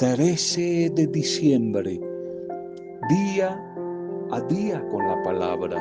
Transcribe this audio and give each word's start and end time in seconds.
13 0.00 0.88
de 0.94 1.06
diciembre, 1.08 2.00
día 3.10 3.62
a 4.30 4.40
día 4.48 4.82
con 4.90 5.06
la 5.06 5.22
palabra. 5.22 5.76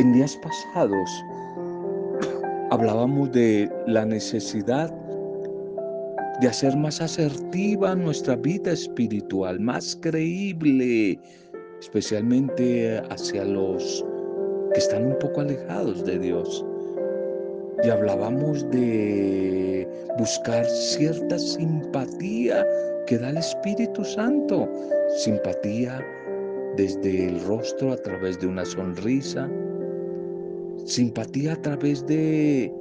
En 0.00 0.12
días 0.14 0.36
pasados 0.42 1.08
hablábamos 2.72 3.30
de 3.30 3.70
la 3.86 4.04
necesidad 4.04 4.92
de 6.40 6.48
hacer 6.48 6.76
más 6.76 7.00
asertiva 7.00 7.94
nuestra 7.94 8.34
vida 8.34 8.72
espiritual, 8.72 9.60
más 9.60 9.96
creíble, 10.02 11.20
especialmente 11.78 12.98
hacia 13.10 13.44
los 13.44 14.04
que 14.74 14.80
están 14.80 15.06
un 15.06 15.18
poco 15.18 15.40
alejados 15.40 16.04
de 16.04 16.18
Dios. 16.18 16.64
Y 17.82 17.88
hablábamos 17.88 18.68
de 18.70 19.88
buscar 20.18 20.66
cierta 20.66 21.38
simpatía 21.38 22.66
que 23.06 23.18
da 23.18 23.30
el 23.30 23.38
Espíritu 23.38 24.04
Santo, 24.04 24.68
simpatía 25.18 26.04
desde 26.76 27.28
el 27.28 27.40
rostro 27.44 27.92
a 27.92 27.96
través 27.96 28.40
de 28.40 28.48
una 28.48 28.64
sonrisa, 28.64 29.48
simpatía 30.84 31.52
a 31.52 31.62
través 31.62 32.04
de 32.06 32.72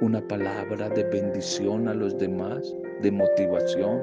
una 0.00 0.26
palabra 0.26 0.88
de 0.88 1.04
bendición 1.04 1.88
a 1.88 1.94
los 1.94 2.16
demás, 2.18 2.74
de 3.02 3.10
motivación. 3.10 4.00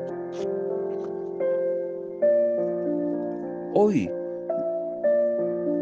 Hoy, 3.74 4.12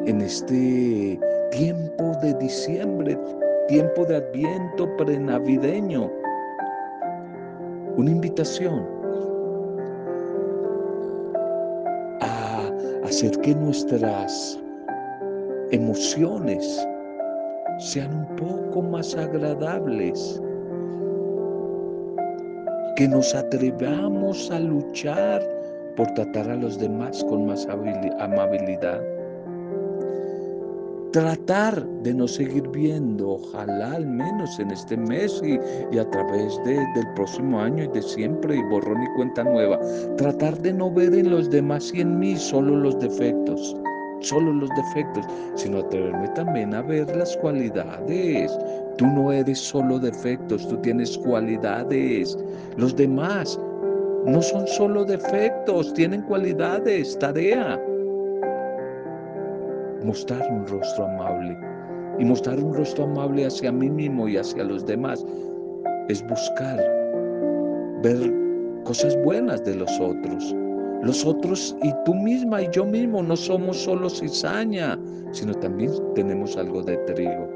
en 0.06 0.22
este 0.22 1.20
tiempo 1.58 2.16
de 2.22 2.36
diciembre, 2.36 3.18
tiempo 3.68 4.06
de 4.06 4.18
adviento 4.18 4.96
prenavideño, 4.96 6.12
una 7.96 8.12
invitación 8.12 8.88
a 12.22 12.70
hacer 13.06 13.32
que 13.42 13.56
nuestras 13.56 14.60
emociones 15.72 16.88
sean 17.80 18.14
un 18.14 18.36
poco 18.36 18.84
más 18.84 19.16
agradables, 19.16 20.40
que 22.96 23.08
nos 23.08 23.34
atrevamos 23.34 24.52
a 24.52 24.60
luchar 24.60 25.42
por 25.96 26.06
tratar 26.14 26.52
a 26.52 26.56
los 26.56 26.78
demás 26.78 27.24
con 27.24 27.48
más 27.48 27.68
amabilidad. 27.68 29.17
Tratar 31.18 31.84
de 32.04 32.14
no 32.14 32.28
seguir 32.28 32.68
viendo, 32.68 33.32
ojalá 33.32 33.94
al 33.94 34.06
menos 34.06 34.60
en 34.60 34.70
este 34.70 34.96
mes 34.96 35.42
y, 35.44 35.58
a 35.98 36.08
través 36.12 36.64
del 36.64 36.86
próximo 37.16 37.60
año 37.60 37.86
y 37.86 37.88
de 37.88 38.04
siempre 38.04 38.56
y 38.56 38.62
borrón 38.70 39.02
y 39.02 39.08
cuenta 39.16 39.44
nueva. 39.44 39.80
Tratar 40.18 40.62
de 40.62 40.74
no 40.74 40.94
ver 40.94 41.16
en 41.16 41.32
los 41.32 41.50
demás 41.50 41.92
y 41.92 42.02
en 42.02 42.20
mí 42.20 42.36
solo 42.36 42.76
los 42.76 43.00
defectos 43.00 43.76
solo 44.20 44.52
los 44.52 44.70
defectos, 44.76 45.26
sino 45.56 45.80
atreverme 45.80 46.28
también 46.30 46.74
a 46.76 46.84
ver 46.84 47.08
las 47.16 47.36
cualidades. 47.38 48.56
Tú 48.98 49.08
no 49.08 49.32
eres 49.32 49.58
solo 49.58 49.98
defectos, 49.98 50.68
tú 50.68 50.78
tienes 50.78 51.18
cualidades. 51.18 52.38
Los 52.78 52.96
demás 52.96 53.60
no 54.26 54.42
son 54.42 54.68
solo 54.68 55.04
defectos, 55.06 55.94
tienen 55.96 56.22
cualidades, 56.24 57.18
tarea. 57.18 57.80
Mostrar 60.04 60.42
un 60.52 60.68
rostro 60.68 61.06
amable 61.06 61.58
y 62.20 62.26
mostrar 62.26 62.60
un 62.60 62.74
rostro 62.74 63.04
amable 63.06 63.46
hacia 63.46 63.72
mí 63.72 63.90
mismo 63.90 64.28
y 64.28 64.38
hacia 64.38 64.64
los 64.64 64.86
demás 64.86 65.26
es 66.10 66.26
buscar 66.28 66.80
ver 68.02 68.34
cosas 68.84 69.18
buenas 69.24 69.64
de 69.66 69.76
los 69.76 70.00
otros 70.00 70.56
los 71.04 71.26
otros 71.26 71.76
y 71.84 71.94
tú 72.06 72.14
misma 72.16 72.64
y 72.64 72.70
yo 72.72 72.84
mismo 72.84 73.22
no 73.22 73.36
somos 73.36 73.78
solo 73.78 74.10
cizaña, 74.10 75.00
sino 75.32 75.54
también 75.54 75.92
tenemos 76.16 76.58
algo 76.58 76.82
de 76.82 76.98
trigo. 76.98 77.48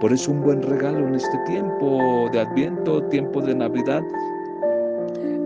Por 0.00 0.12
eso 0.12 0.32
un 0.32 0.42
buen 0.42 0.62
regalo 0.62 1.06
en 1.06 1.14
este 1.14 1.38
tiempo 1.46 2.28
de 2.32 2.40
Adviento, 2.40 3.02
tiempo 3.04 3.40
de 3.40 3.54
Navidad, 3.54 4.02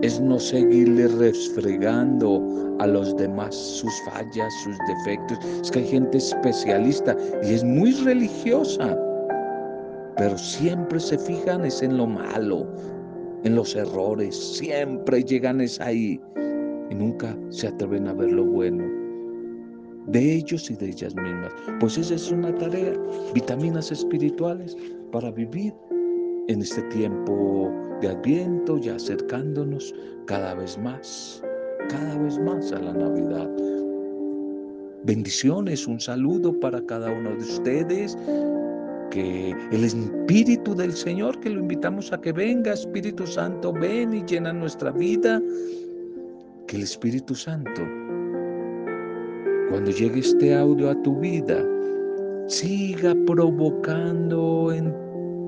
es 0.01 0.19
no 0.19 0.39
seguirle 0.39 1.07
resfregando 1.07 2.75
a 2.79 2.87
los 2.87 3.15
demás 3.17 3.55
sus 3.55 3.91
fallas, 4.05 4.53
sus 4.63 4.77
defectos. 4.87 5.39
Es 5.61 5.71
que 5.71 5.79
hay 5.79 5.87
gente 5.87 6.17
especialista 6.17 7.15
y 7.43 7.53
es 7.53 7.63
muy 7.63 7.91
religiosa, 7.93 8.97
pero 10.17 10.37
siempre 10.37 10.99
se 10.99 11.17
fijan 11.17 11.65
es 11.65 11.81
en 11.81 11.97
lo 11.97 12.07
malo, 12.07 12.67
en 13.43 13.55
los 13.55 13.75
errores, 13.75 14.35
siempre 14.35 15.23
llegan 15.23 15.61
es 15.61 15.79
ahí 15.79 16.19
y 16.89 16.95
nunca 16.95 17.37
se 17.49 17.67
atreven 17.67 18.07
a 18.07 18.13
ver 18.13 18.31
lo 18.31 18.45
bueno 18.45 18.83
de 20.07 20.35
ellos 20.35 20.69
y 20.71 20.75
de 20.75 20.89
ellas 20.89 21.15
mismas. 21.15 21.51
Pues 21.79 21.97
esa 21.97 22.15
es 22.15 22.31
una 22.31 22.55
tarea, 22.55 22.93
vitaminas 23.33 23.91
espirituales 23.91 24.75
para 25.11 25.31
vivir 25.31 25.73
en 26.47 26.61
este 26.61 26.81
tiempo 26.83 27.71
de 28.01 28.09
adviento, 28.09 28.77
ya 28.77 28.95
acercándonos 28.95 29.93
cada 30.25 30.53
vez 30.55 30.77
más, 30.77 31.41
cada 31.89 32.17
vez 32.19 32.37
más 32.39 32.71
a 32.71 32.79
la 32.79 32.93
Navidad. 32.93 33.49
Bendiciones, 35.03 35.87
un 35.87 35.99
saludo 35.99 36.59
para 36.59 36.81
cada 36.85 37.11
uno 37.11 37.31
de 37.31 37.37
ustedes. 37.37 38.17
Que 39.09 39.55
el 39.71 39.83
Espíritu 39.85 40.75
del 40.75 40.91
Señor, 40.91 41.39
que 41.39 41.49
lo 41.49 41.61
invitamos 41.61 42.11
a 42.11 42.19
que 42.19 42.33
venga, 42.33 42.73
Espíritu 42.73 43.25
Santo, 43.25 43.71
ven 43.71 44.13
y 44.13 44.23
llena 44.25 44.51
nuestra 44.51 44.91
vida 44.91 45.41
que 46.67 46.75
el 46.75 46.83
Espíritu 46.83 47.33
Santo, 47.33 47.81
cuando 49.69 49.91
llegue 49.91 50.19
este 50.19 50.53
audio 50.53 50.89
a 50.89 51.01
tu 51.03 51.17
vida, 51.19 51.65
siga 52.47 53.15
provocando 53.25 54.73
en, 54.73 54.93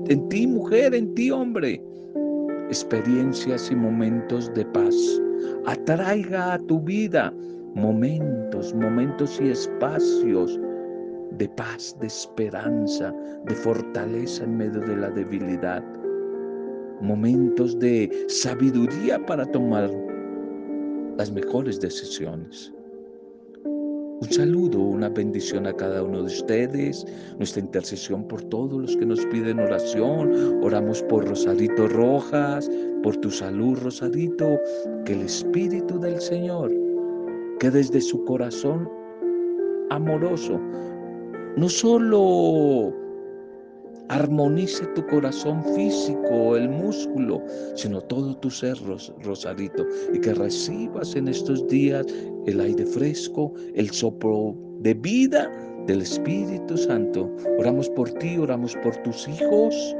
en 0.08 0.28
ti, 0.30 0.46
mujer, 0.46 0.94
en 0.94 1.14
ti, 1.14 1.30
hombre, 1.30 1.82
experiencias 2.70 3.68
y 3.68 3.74
momentos 3.74 4.52
de 4.54 4.64
paz. 4.66 4.94
Atraiga 5.66 6.54
a 6.54 6.58
tu 6.58 6.80
vida 6.80 7.34
momentos, 7.74 8.72
momentos 8.74 9.40
y 9.40 9.50
espacios 9.50 10.58
de 11.32 11.48
paz, 11.48 11.96
de 12.00 12.06
esperanza, 12.06 13.12
de 13.46 13.54
fortaleza 13.56 14.44
en 14.44 14.56
medio 14.56 14.80
de 14.82 14.96
la 14.96 15.10
debilidad. 15.10 15.82
Momentos 17.00 17.76
de 17.80 18.08
sabiduría 18.28 19.18
para 19.26 19.44
tomar 19.46 19.90
las 21.16 21.32
mejores 21.32 21.80
decisiones. 21.80 22.72
Un 24.20 24.30
saludo, 24.30 24.80
una 24.80 25.08
bendición 25.08 25.66
a 25.66 25.72
cada 25.72 26.02
uno 26.02 26.18
de 26.18 26.26
ustedes, 26.26 27.06
nuestra 27.38 27.62
intercesión 27.62 28.28
por 28.28 28.42
todos 28.42 28.78
los 28.78 28.94
que 28.94 29.06
nos 29.06 29.24
piden 29.26 29.58
oración. 29.58 30.62
Oramos 30.62 31.02
por 31.04 31.26
Rosarito 31.26 31.88
Rojas, 31.88 32.70
por 33.02 33.16
tu 33.16 33.30
salud, 33.30 33.78
Rosarito. 33.78 34.58
Que 35.06 35.14
el 35.14 35.22
Espíritu 35.22 35.98
del 35.98 36.20
Señor, 36.20 36.70
que 37.60 37.70
desde 37.70 38.02
su 38.02 38.22
corazón 38.26 38.90
amoroso, 39.88 40.60
no 41.56 41.70
solo 41.70 42.92
armonice 44.10 44.84
tu 44.96 45.06
corazón 45.06 45.62
físico, 45.76 46.56
el 46.56 46.68
músculo, 46.68 47.40
sino 47.76 48.00
todo 48.00 48.36
tu 48.36 48.50
ser, 48.50 48.76
Rosarito, 49.22 49.86
y 50.12 50.20
que 50.20 50.34
recibas 50.34 51.14
en 51.14 51.28
estos 51.28 51.66
días 51.68 52.04
el 52.46 52.60
aire 52.60 52.84
fresco, 52.86 53.52
el 53.74 53.88
soplo 53.90 54.56
de 54.80 54.94
vida 54.94 55.48
del 55.86 56.02
Espíritu 56.02 56.76
Santo. 56.76 57.30
Oramos 57.58 57.88
por 57.90 58.10
ti, 58.10 58.36
oramos 58.36 58.74
por 58.82 58.96
tus 58.98 59.28
hijos, 59.28 59.96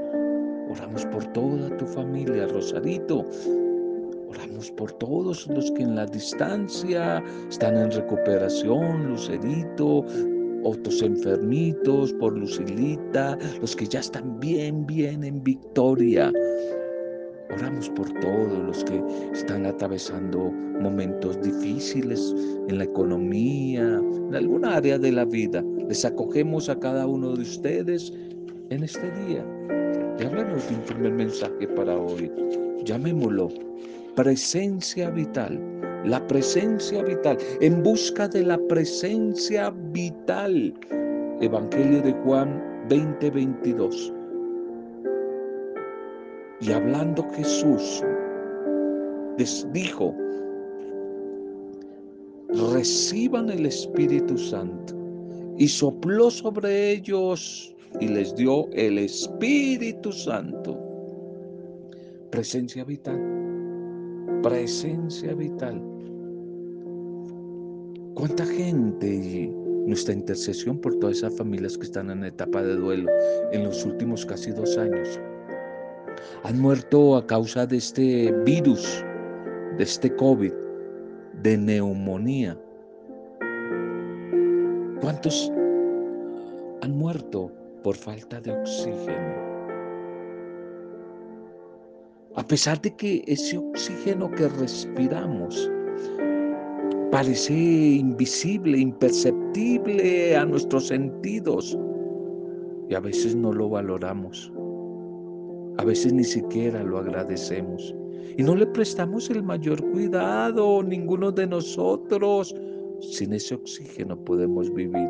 oramos 0.69 1.07
por 1.07 1.25
toda 1.33 1.77
tu 1.77 1.87
familia, 1.87 2.49
Rosarito. 2.49 3.25
Oramos 4.29 4.71
por 4.73 4.93
todos 4.93 5.47
los 5.49 5.71
que 5.73 5.83
en 5.83 5.97
la 5.97 6.07
distancia 6.07 7.23
están 7.49 7.77
en 7.77 7.91
recuperación, 7.91 9.09
Lucerito, 9.09 10.05
otros 10.65 11.03
enfermitos, 11.03 12.13
por 12.15 12.37
Lucilita, 12.37 13.39
los 13.61 13.75
que 13.77 13.87
ya 13.87 14.01
están 14.01 14.39
bien, 14.41 14.87
bien 14.87 15.25
en 15.25 15.43
victoria. 15.43 16.33
Oramos 17.53 17.89
por 17.91 18.09
todos 18.21 18.59
los 18.67 18.85
que 18.85 19.03
están 19.33 19.67
atravesando 19.67 20.53
momentos 20.81 21.41
difíciles 21.43 22.35
en 22.69 22.79
la 22.79 22.85
economía, 22.85 23.83
en 23.83 24.35
alguna 24.35 24.77
área 24.77 24.99
de 24.99 25.13
la 25.13 25.25
vida. 25.25 25.65
Les 25.89 26.05
acogemos 26.05 26.69
a 26.69 26.79
cada 26.79 27.07
uno 27.07 27.35
de 27.35 27.43
ustedes 27.43 28.13
en 28.71 28.85
este 28.85 29.11
día. 29.27 29.45
Y 30.21 30.25
hablamos 30.25 30.69
de 30.69 30.77
un 30.77 30.83
primer 30.83 31.13
mensaje 31.13 31.67
para 31.69 31.97
hoy. 31.97 32.31
Llamémoslo 32.85 33.49
presencia 34.15 35.11
vital 35.11 35.59
la 36.05 36.27
presencia 36.27 37.03
vital, 37.03 37.37
en 37.61 37.83
busca 37.83 38.29
de 38.29 38.43
la 38.43 38.59
presencia 38.69 39.71
vital. 39.93 40.75
Evangelio 41.41 42.03
de 42.03 42.13
Juan 42.25 42.63
20:22. 42.89 44.13
Y 46.61 46.73
hablando 46.73 47.27
Jesús, 47.31 48.05
les 49.39 49.67
dijo, 49.73 50.15
reciban 52.73 53.49
el 53.51 53.67
Espíritu 53.67 54.37
Santo. 54.37 54.95
Y 55.57 55.69
sopló 55.69 56.31
sobre 56.31 56.93
ellos 56.93 57.75
y 58.01 58.09
les 58.09 58.35
dio 58.35 58.69
el 58.73 58.99
Espíritu 58.99 60.13
Santo. 60.13 60.79
Presencia 62.31 62.85
vital. 62.85 63.40
Presencia 64.43 65.35
vital. 65.35 65.83
¿Cuánta 68.15 68.47
gente 68.47 69.07
y 69.07 69.49
nuestra 69.87 70.15
intercesión 70.15 70.79
por 70.79 70.99
todas 70.99 71.19
esas 71.19 71.37
familias 71.37 71.77
que 71.77 71.85
están 71.85 72.11
en 72.11 72.25
etapa 72.25 72.63
de 72.63 72.77
duelo 72.77 73.11
en 73.53 73.65
los 73.65 73.85
últimos 73.85 74.25
casi 74.25 74.51
dos 74.53 74.79
años 74.79 75.21
han 76.45 76.59
muerto 76.59 77.17
a 77.17 77.27
causa 77.27 77.67
de 77.67 77.77
este 77.77 78.33
virus, 78.47 79.05
de 79.77 79.85
este 79.85 80.15
COVID, 80.17 80.53
de 81.43 81.59
neumonía? 81.59 82.59
¿Cuántos 85.03 85.53
han 86.81 86.97
muerto 86.97 87.53
por 87.83 87.95
falta 87.95 88.41
de 88.41 88.53
oxígeno? 88.53 89.50
A 92.37 92.47
pesar 92.47 92.81
de 92.81 92.95
que 92.95 93.25
ese 93.27 93.59
oxígeno 93.59 94.31
que 94.31 94.49
respiramos 94.49 95.71
parece 97.11 97.53
invisible, 97.53 98.79
imperceptible 98.79 100.37
a 100.37 100.45
nuestros 100.45 100.87
sentidos 100.87 101.77
y 102.89 102.95
a 102.95 103.01
veces 103.01 103.35
no 103.35 103.53
lo 103.53 103.69
valoramos, 103.69 104.53
a 105.79 105.85
veces 105.85 106.13
ni 106.13 106.25
siquiera 106.25 106.85
lo 106.85 106.99
agradecemos 106.99 107.95
y 108.37 108.43
no 108.45 108.55
le 108.55 108.67
prestamos 108.67 109.29
el 109.29 109.43
mayor 109.43 109.83
cuidado, 109.91 110.83
ninguno 110.83 111.33
de 111.33 111.47
nosotros. 111.47 112.55
Sin 113.01 113.33
ese 113.33 113.55
oxígeno 113.57 114.17
podemos 114.25 114.73
vivir. 114.73 115.09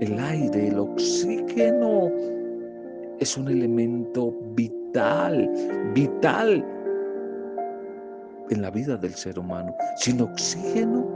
El 0.00 0.18
aire, 0.18 0.68
el 0.68 0.78
oxígeno 0.78 2.10
es 3.18 3.36
un 3.36 3.48
elemento 3.48 4.34
vital, 4.54 4.83
vital 5.94 6.64
en 8.50 8.62
la 8.62 8.70
vida 8.70 8.96
del 8.96 9.14
ser 9.14 9.38
humano. 9.38 9.74
Sin 9.96 10.20
oxígeno 10.20 11.06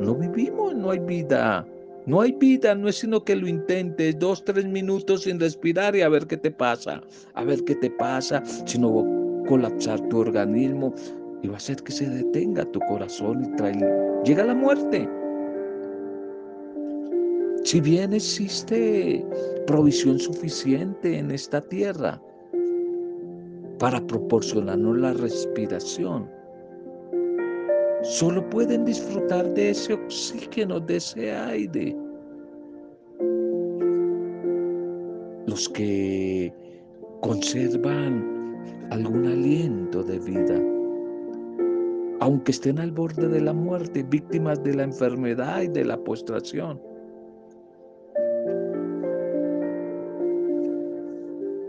no 0.00 0.14
vivimos, 0.14 0.74
no 0.74 0.90
hay 0.90 0.98
vida. 1.00 1.66
No 2.06 2.20
hay 2.20 2.30
vida, 2.32 2.72
no 2.74 2.88
es 2.88 2.98
sino 2.98 3.24
que 3.24 3.34
lo 3.34 3.48
intentes 3.48 4.16
dos, 4.20 4.44
tres 4.44 4.64
minutos 4.64 5.22
sin 5.22 5.40
respirar 5.40 5.96
y 5.96 6.02
a 6.02 6.08
ver 6.08 6.28
qué 6.28 6.36
te 6.36 6.52
pasa, 6.52 7.02
a 7.34 7.42
ver 7.42 7.64
qué 7.64 7.74
te 7.74 7.90
pasa, 7.90 8.44
si 8.64 8.78
no 8.78 9.04
colapsar 9.48 10.00
tu 10.08 10.20
organismo 10.20 10.94
y 11.42 11.48
va 11.48 11.54
a 11.54 11.56
hacer 11.56 11.82
que 11.82 11.90
se 11.90 12.08
detenga 12.08 12.64
tu 12.66 12.78
corazón 12.80 13.42
y 13.44 14.28
llega 14.28 14.44
la 14.44 14.54
muerte. 14.54 15.08
Si 17.64 17.80
bien 17.80 18.12
existe 18.12 19.26
provisión 19.66 20.20
suficiente 20.20 21.18
en 21.18 21.32
esta 21.32 21.60
tierra 21.60 22.22
para 23.78 24.00
proporcionarnos 24.06 24.98
la 24.98 25.12
respiración, 25.12 26.30
solo 28.02 28.48
pueden 28.50 28.84
disfrutar 28.84 29.52
de 29.54 29.70
ese 29.70 29.94
oxígeno, 29.94 30.80
de 30.80 30.96
ese 30.96 31.32
aire. 31.32 31.96
Los 35.46 35.68
que 35.68 36.52
conservan 37.20 38.36
algún 38.90 39.26
aliento 39.26 40.02
de 40.02 40.18
vida, 40.20 40.60
aunque 42.20 42.52
estén 42.52 42.78
al 42.78 42.92
borde 42.92 43.28
de 43.28 43.40
la 43.40 43.52
muerte, 43.52 44.02
víctimas 44.02 44.62
de 44.62 44.74
la 44.74 44.84
enfermedad 44.84 45.62
y 45.62 45.68
de 45.68 45.84
la 45.84 45.98
postración. 45.98 46.80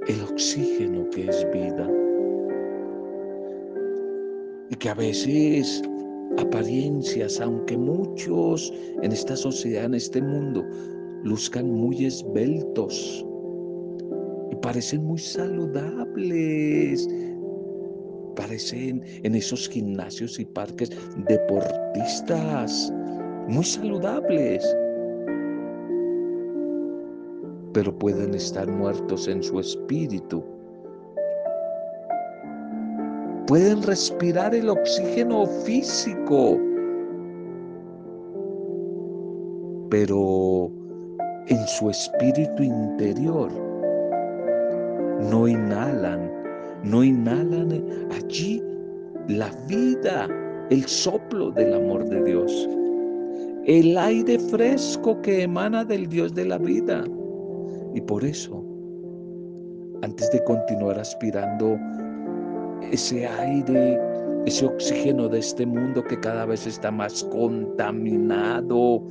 El 0.08 0.22
oxígeno 0.24 0.97
que 1.12 1.28
es 1.28 1.48
vida. 1.52 1.90
Y 4.70 4.76
que 4.76 4.90
a 4.90 4.96
veces 4.96 5.82
apariencias, 6.38 7.40
aunque 7.40 7.78
muchos 7.78 8.74
en 9.02 9.12
esta 9.12 9.36
sociedad, 9.36 9.86
en 9.86 9.96
este 9.96 10.22
mundo, 10.22 10.64
luzcan 11.24 11.72
muy 11.72 12.06
esbeltos 12.06 13.26
y 14.52 14.56
parecen 14.58 15.06
muy 15.06 15.18
saludables, 15.18 17.08
parecen 18.36 19.02
en 19.24 19.36
esos 19.36 19.68
gimnasios 19.70 20.40
y 20.40 20.46
parques 20.46 20.92
deportistas 21.28 22.94
muy 23.48 23.64
saludables, 23.64 24.64
pero 27.74 27.98
pueden 27.98 28.34
estar 28.34 28.68
muertos 28.68 29.28
en 29.28 29.42
su 29.42 29.60
espíritu 29.60 30.57
pueden 33.48 33.82
respirar 33.82 34.54
el 34.54 34.70
oxígeno 34.70 35.46
físico, 35.66 36.60
pero 39.90 40.70
en 41.48 41.68
su 41.68 41.90
espíritu 41.90 42.64
interior 42.64 43.50
no 45.32 45.48
inhalan, 45.48 46.30
no 46.84 47.04
inhalan 47.04 47.86
allí 48.12 48.62
la 49.30 49.50
vida, 49.70 50.28
el 50.70 50.86
soplo 50.86 51.52
del 51.52 51.74
amor 51.74 52.04
de 52.10 52.24
Dios, 52.26 52.70
el 53.66 53.98
aire 53.98 54.40
fresco 54.40 55.22
que 55.22 55.44
emana 55.44 55.86
del 55.86 56.08
Dios 56.08 56.36
de 56.36 56.46
la 56.46 56.58
vida. 56.58 57.06
Y 57.96 58.02
por 58.02 58.26
eso, 58.26 58.62
antes 60.02 60.30
de 60.32 60.44
continuar 60.44 61.00
aspirando 61.00 61.78
ese 62.92 63.28
aire, 63.28 64.00
ese 64.46 64.66
oxígeno 64.66 65.28
de 65.28 65.40
este 65.40 65.66
mundo 65.66 66.04
que 66.04 66.20
cada 66.20 66.46
vez 66.46 66.66
está 66.66 66.92
más 66.92 67.24
contaminado, 67.26 69.04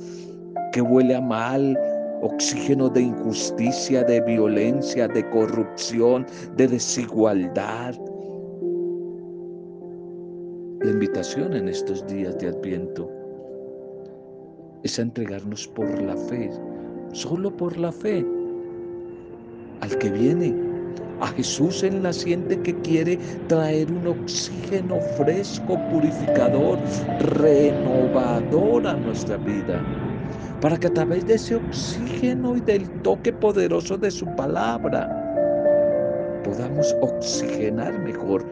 que 0.73 0.81
huele 0.81 1.15
a 1.15 1.21
mal, 1.21 1.77
oxígeno 2.21 2.89
de 2.89 3.01
injusticia, 3.01 4.03
de 4.03 4.21
violencia, 4.21 5.07
de 5.07 5.27
corrupción, 5.29 6.25
de 6.55 6.67
desigualdad. 6.67 7.95
La 10.81 10.91
invitación 10.91 11.53
en 11.53 11.67
estos 11.67 12.05
días 12.07 12.37
de 12.39 12.47
Adviento 12.47 13.09
es 14.83 14.97
a 14.99 15.03
entregarnos 15.03 15.67
por 15.67 16.01
la 16.01 16.15
fe, 16.15 16.49
solo 17.13 17.55
por 17.55 17.77
la 17.77 17.91
fe, 17.91 18.25
al 19.81 19.97
que 19.97 20.09
viene 20.09 20.66
a 21.19 21.27
Jesús 21.27 21.83
el 21.83 22.01
naciente 22.01 22.59
que 22.61 22.75
quiere 22.81 23.17
traer 23.47 23.91
un 23.91 24.07
oxígeno 24.07 24.99
fresco, 25.17 25.79
purificador, 25.89 26.79
renovador 27.19 28.87
a 28.87 28.93
nuestra 28.93 29.37
vida. 29.37 29.81
Para 30.61 30.77
que 30.77 30.87
a 30.87 30.93
través 30.93 31.25
de 31.25 31.35
ese 31.35 31.55
oxígeno 31.55 32.55
y 32.57 32.61
del 32.61 32.89
toque 33.01 33.31
poderoso 33.31 33.97
de 33.97 34.11
su 34.11 34.25
palabra 34.35 35.07
podamos 36.43 36.95
oxigenar 37.01 37.99
mejor 37.99 38.45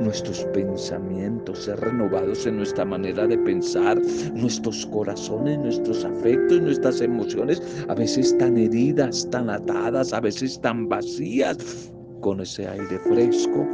nuestros 0.00 0.44
pensamientos, 0.52 1.64
ser 1.64 1.78
renovados 1.80 2.46
en 2.46 2.56
nuestra 2.56 2.84
manera 2.84 3.26
de 3.26 3.38
pensar, 3.38 4.00
nuestros 4.34 4.86
corazones, 4.86 5.58
nuestros 5.58 6.04
afectos, 6.04 6.60
nuestras 6.60 7.00
emociones, 7.00 7.62
a 7.88 7.94
veces 7.94 8.36
tan 8.38 8.56
heridas, 8.56 9.28
tan 9.30 9.50
atadas, 9.50 10.12
a 10.12 10.20
veces 10.20 10.60
tan 10.60 10.88
vacías, 10.88 11.92
con 12.20 12.40
ese 12.40 12.66
aire 12.68 12.98
fresco 12.98 13.66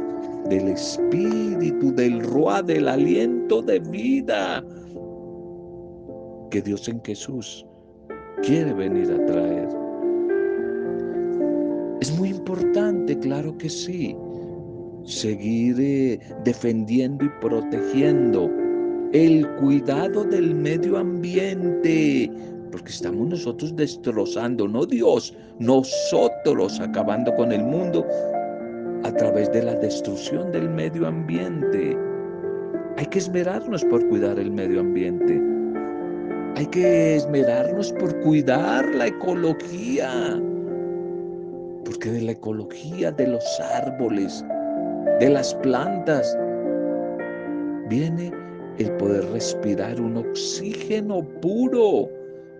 del 0.49 0.69
espíritu, 0.69 1.93
del 1.93 2.21
ruá, 2.21 2.61
del 2.61 2.87
aliento 2.87 3.61
de 3.61 3.79
vida 3.79 4.63
que 6.51 6.61
Dios 6.61 6.87
en 6.87 7.01
Jesús 7.03 7.65
quiere 8.41 8.73
venir 8.73 9.11
a 9.11 9.25
traer. 9.25 9.67
Es 11.99 12.17
muy 12.17 12.29
importante, 12.29 13.17
claro 13.19 13.57
que 13.57 13.69
sí, 13.69 14.15
seguir 15.07 16.19
defendiendo 16.43 17.25
y 17.25 17.29
protegiendo 17.41 18.51
el 19.13 19.47
cuidado 19.55 20.25
del 20.25 20.53
medio 20.53 20.97
ambiente, 20.97 22.29
porque 22.71 22.91
estamos 22.91 23.29
nosotros 23.29 23.73
destrozando, 23.75 24.67
no 24.67 24.85
Dios, 24.85 25.33
nosotros 25.59 26.79
acabando 26.81 27.33
con 27.35 27.53
el 27.53 27.63
mundo 27.63 28.05
a 29.03 29.11
través 29.13 29.49
de 29.53 29.63
la 29.63 29.75
destrucción 29.75 30.51
del 30.51 30.69
medio 30.69 31.07
ambiente. 31.07 31.97
Hay 32.97 33.05
que 33.05 33.19
esmerarnos 33.19 33.85
por 33.85 34.05
cuidar 34.09 34.37
el 34.37 34.51
medio 34.51 34.81
ambiente. 34.81 35.41
Hay 36.57 36.65
que 36.65 37.15
esmerarnos 37.15 37.93
por 37.93 38.19
cuidar 38.21 38.85
la 38.93 39.07
ecología. 39.07 40.41
Porque 41.85 42.09
de 42.11 42.21
la 42.23 42.31
ecología, 42.33 43.11
de 43.11 43.27
los 43.27 43.59
árboles, 43.59 44.43
de 45.19 45.29
las 45.29 45.53
plantas. 45.55 46.37
Viene 47.89 48.31
el 48.77 48.91
poder 48.97 49.25
respirar 49.31 49.99
un 49.99 50.17
oxígeno 50.17 51.21
puro 51.41 52.09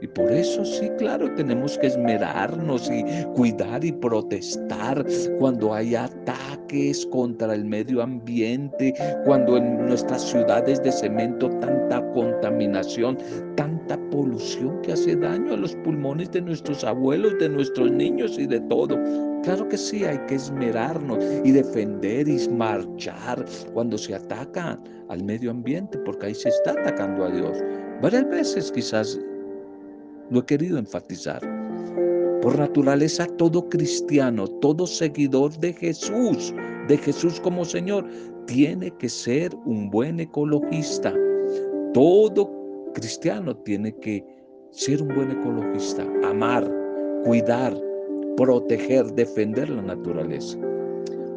y 0.01 0.07
por 0.07 0.31
eso 0.31 0.63
sí, 0.63 0.89
claro, 0.97 1.33
tenemos 1.35 1.77
que 1.77 1.87
esmerarnos 1.87 2.89
y 2.91 3.03
cuidar 3.35 3.83
y 3.83 3.91
protestar 3.91 5.05
cuando 5.39 5.73
hay 5.73 5.95
ataques 5.95 7.05
contra 7.07 7.53
el 7.53 7.65
medio 7.65 8.01
ambiente, 8.01 8.93
cuando 9.25 9.57
en 9.57 9.85
nuestras 9.85 10.21
ciudades 10.21 10.83
de 10.83 10.91
cemento 10.91 11.49
tanta 11.59 12.01
contaminación, 12.11 13.17
tanta 13.55 13.97
polución 14.11 14.81
que 14.81 14.93
hace 14.93 15.15
daño 15.15 15.53
a 15.53 15.57
los 15.57 15.75
pulmones 15.77 16.31
de 16.31 16.41
nuestros 16.41 16.83
abuelos, 16.83 17.33
de 17.39 17.49
nuestros 17.49 17.91
niños 17.91 18.37
y 18.37 18.45
de 18.45 18.59
todo. 18.61 18.99
Claro 19.43 19.67
que 19.69 19.77
sí, 19.77 20.03
hay 20.03 20.17
que 20.27 20.35
esmerarnos 20.35 21.23
y 21.43 21.51
defender 21.51 22.27
y 22.27 22.47
marchar 22.49 23.45
cuando 23.73 23.97
se 23.97 24.15
ataca 24.15 24.79
al 25.09 25.23
medio 25.23 25.51
ambiente, 25.51 25.97
porque 25.99 26.27
ahí 26.27 26.35
se 26.35 26.49
está 26.49 26.71
atacando 26.71 27.25
a 27.25 27.29
Dios. 27.29 27.57
Varias 28.01 28.29
veces 28.29 28.71
quizás 28.71 29.19
lo 30.29 30.39
he 30.39 30.45
querido 30.45 30.77
enfatizar. 30.77 31.41
Por 32.41 32.57
naturaleza, 32.57 33.27
todo 33.37 33.67
cristiano, 33.69 34.47
todo 34.47 34.87
seguidor 34.87 35.57
de 35.59 35.73
Jesús, 35.73 36.53
de 36.87 36.97
Jesús 36.97 37.39
como 37.41 37.65
Señor, 37.65 38.05
tiene 38.45 38.91
que 38.97 39.09
ser 39.09 39.53
un 39.65 39.89
buen 39.89 40.19
ecologista. 40.19 41.13
Todo 41.93 42.49
cristiano 42.93 43.55
tiene 43.57 43.93
que 43.97 44.23
ser 44.71 45.01
un 45.01 45.09
buen 45.09 45.31
ecologista, 45.31 46.07
amar, 46.23 46.71
cuidar, 47.23 47.77
proteger, 48.37 49.05
defender 49.13 49.69
la 49.69 49.81
naturaleza. 49.81 50.57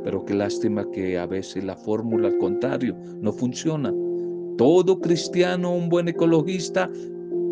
Pero 0.04 0.25
qué 0.25 0.35
lástima 0.35 0.88
que 0.92 1.18
a 1.18 1.26
veces 1.26 1.64
la 1.64 1.76
fórmula 1.76 2.28
al 2.28 2.38
contrario 2.38 2.97
no 3.20 3.32
funciona. 3.32 3.92
Todo 4.56 5.00
cristiano, 5.00 5.75
un 5.75 5.88
buen 5.88 6.09
ecologista, 6.09 6.90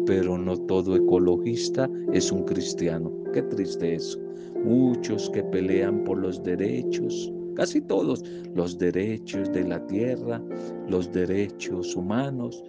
pero 0.08 0.38
no 0.38 0.56
todo 0.56 0.96
ecologista 0.96 1.86
es 2.14 2.32
un 2.32 2.44
cristiano. 2.44 3.12
Qué 3.34 3.42
triste 3.42 3.96
eso. 3.96 4.18
Muchos 4.64 5.28
que 5.28 5.42
pelean 5.42 6.02
por 6.04 6.16
los 6.16 6.42
derechos, 6.42 7.30
casi 7.54 7.82
todos, 7.82 8.24
los 8.54 8.78
derechos 8.78 9.52
de 9.52 9.64
la 9.64 9.86
tierra, 9.86 10.40
los 10.88 11.12
derechos 11.12 11.94
humanos, 11.94 12.64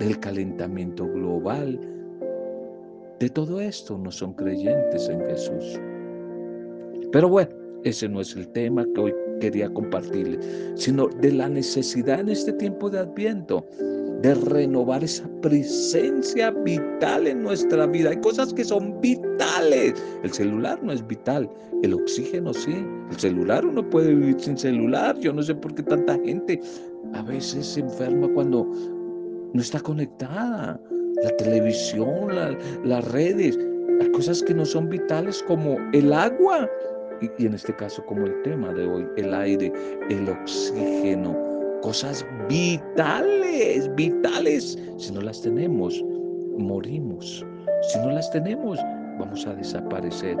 el 0.00 0.18
calentamiento 0.18 1.06
global, 1.06 1.78
de 3.20 3.30
todo 3.30 3.60
esto 3.60 3.96
no 3.96 4.10
son 4.10 4.32
creyentes 4.32 5.08
en 5.08 5.20
Jesús. 5.20 5.80
Pero 7.12 7.28
bueno, 7.28 7.54
ese 7.84 8.08
no 8.08 8.20
es 8.20 8.34
el 8.34 8.48
tema 8.48 8.84
que 8.96 9.00
hoy 9.00 9.14
quería 9.40 9.72
compartirle, 9.72 10.40
sino 10.74 11.06
de 11.06 11.30
la 11.30 11.48
necesidad 11.48 12.18
en 12.18 12.30
este 12.30 12.52
tiempo 12.54 12.90
de 12.90 12.98
Adviento 12.98 13.64
de 14.24 14.34
renovar 14.34 15.04
esa 15.04 15.28
presencia 15.42 16.50
vital 16.50 17.26
en 17.26 17.42
nuestra 17.42 17.86
vida. 17.86 18.08
Hay 18.08 18.16
cosas 18.16 18.54
que 18.54 18.64
son 18.64 18.98
vitales. 19.02 20.02
El 20.22 20.32
celular 20.32 20.82
no 20.82 20.92
es 20.92 21.06
vital, 21.06 21.46
el 21.82 21.92
oxígeno 21.92 22.54
sí. 22.54 22.86
El 23.10 23.18
celular 23.18 23.66
uno 23.66 23.86
puede 23.90 24.14
vivir 24.14 24.40
sin 24.40 24.56
celular. 24.56 25.18
Yo 25.18 25.34
no 25.34 25.42
sé 25.42 25.54
por 25.54 25.74
qué 25.74 25.82
tanta 25.82 26.18
gente 26.24 26.58
a 27.12 27.20
veces 27.20 27.66
se 27.66 27.80
enferma 27.80 28.26
cuando 28.32 28.66
no 29.52 29.60
está 29.60 29.78
conectada. 29.80 30.80
La 31.22 31.36
televisión, 31.36 32.34
las 32.82 33.12
redes. 33.12 33.58
Hay 34.00 34.10
cosas 34.12 34.42
que 34.42 34.54
no 34.54 34.64
son 34.64 34.88
vitales 34.88 35.44
como 35.46 35.76
el 35.92 36.10
agua. 36.14 36.66
y 37.38 37.44
en 37.44 37.52
este 37.52 37.76
caso 37.76 38.02
como 38.06 38.24
el 38.24 38.40
tema 38.40 38.72
de 38.72 38.86
hoy, 38.86 39.06
el 39.18 39.34
aire, 39.34 39.70
el 40.08 40.30
oxígeno 40.30 41.53
cosas 41.84 42.24
vitales, 42.48 43.94
vitales. 43.94 44.78
Si 44.96 45.12
no 45.12 45.20
las 45.20 45.42
tenemos, 45.42 46.02
morimos. 46.56 47.44
Si 47.82 47.98
no 47.98 48.10
las 48.10 48.30
tenemos, 48.30 48.78
vamos 49.18 49.46
a 49.46 49.54
desaparecer. 49.54 50.34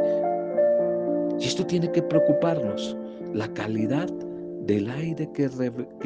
Y 1.38 1.44
esto 1.44 1.66
tiene 1.66 1.92
que 1.92 2.02
preocuparnos, 2.02 2.96
la 3.34 3.46
calidad 3.52 4.08
del 4.62 4.88
aire 4.88 5.30
que, 5.34 5.50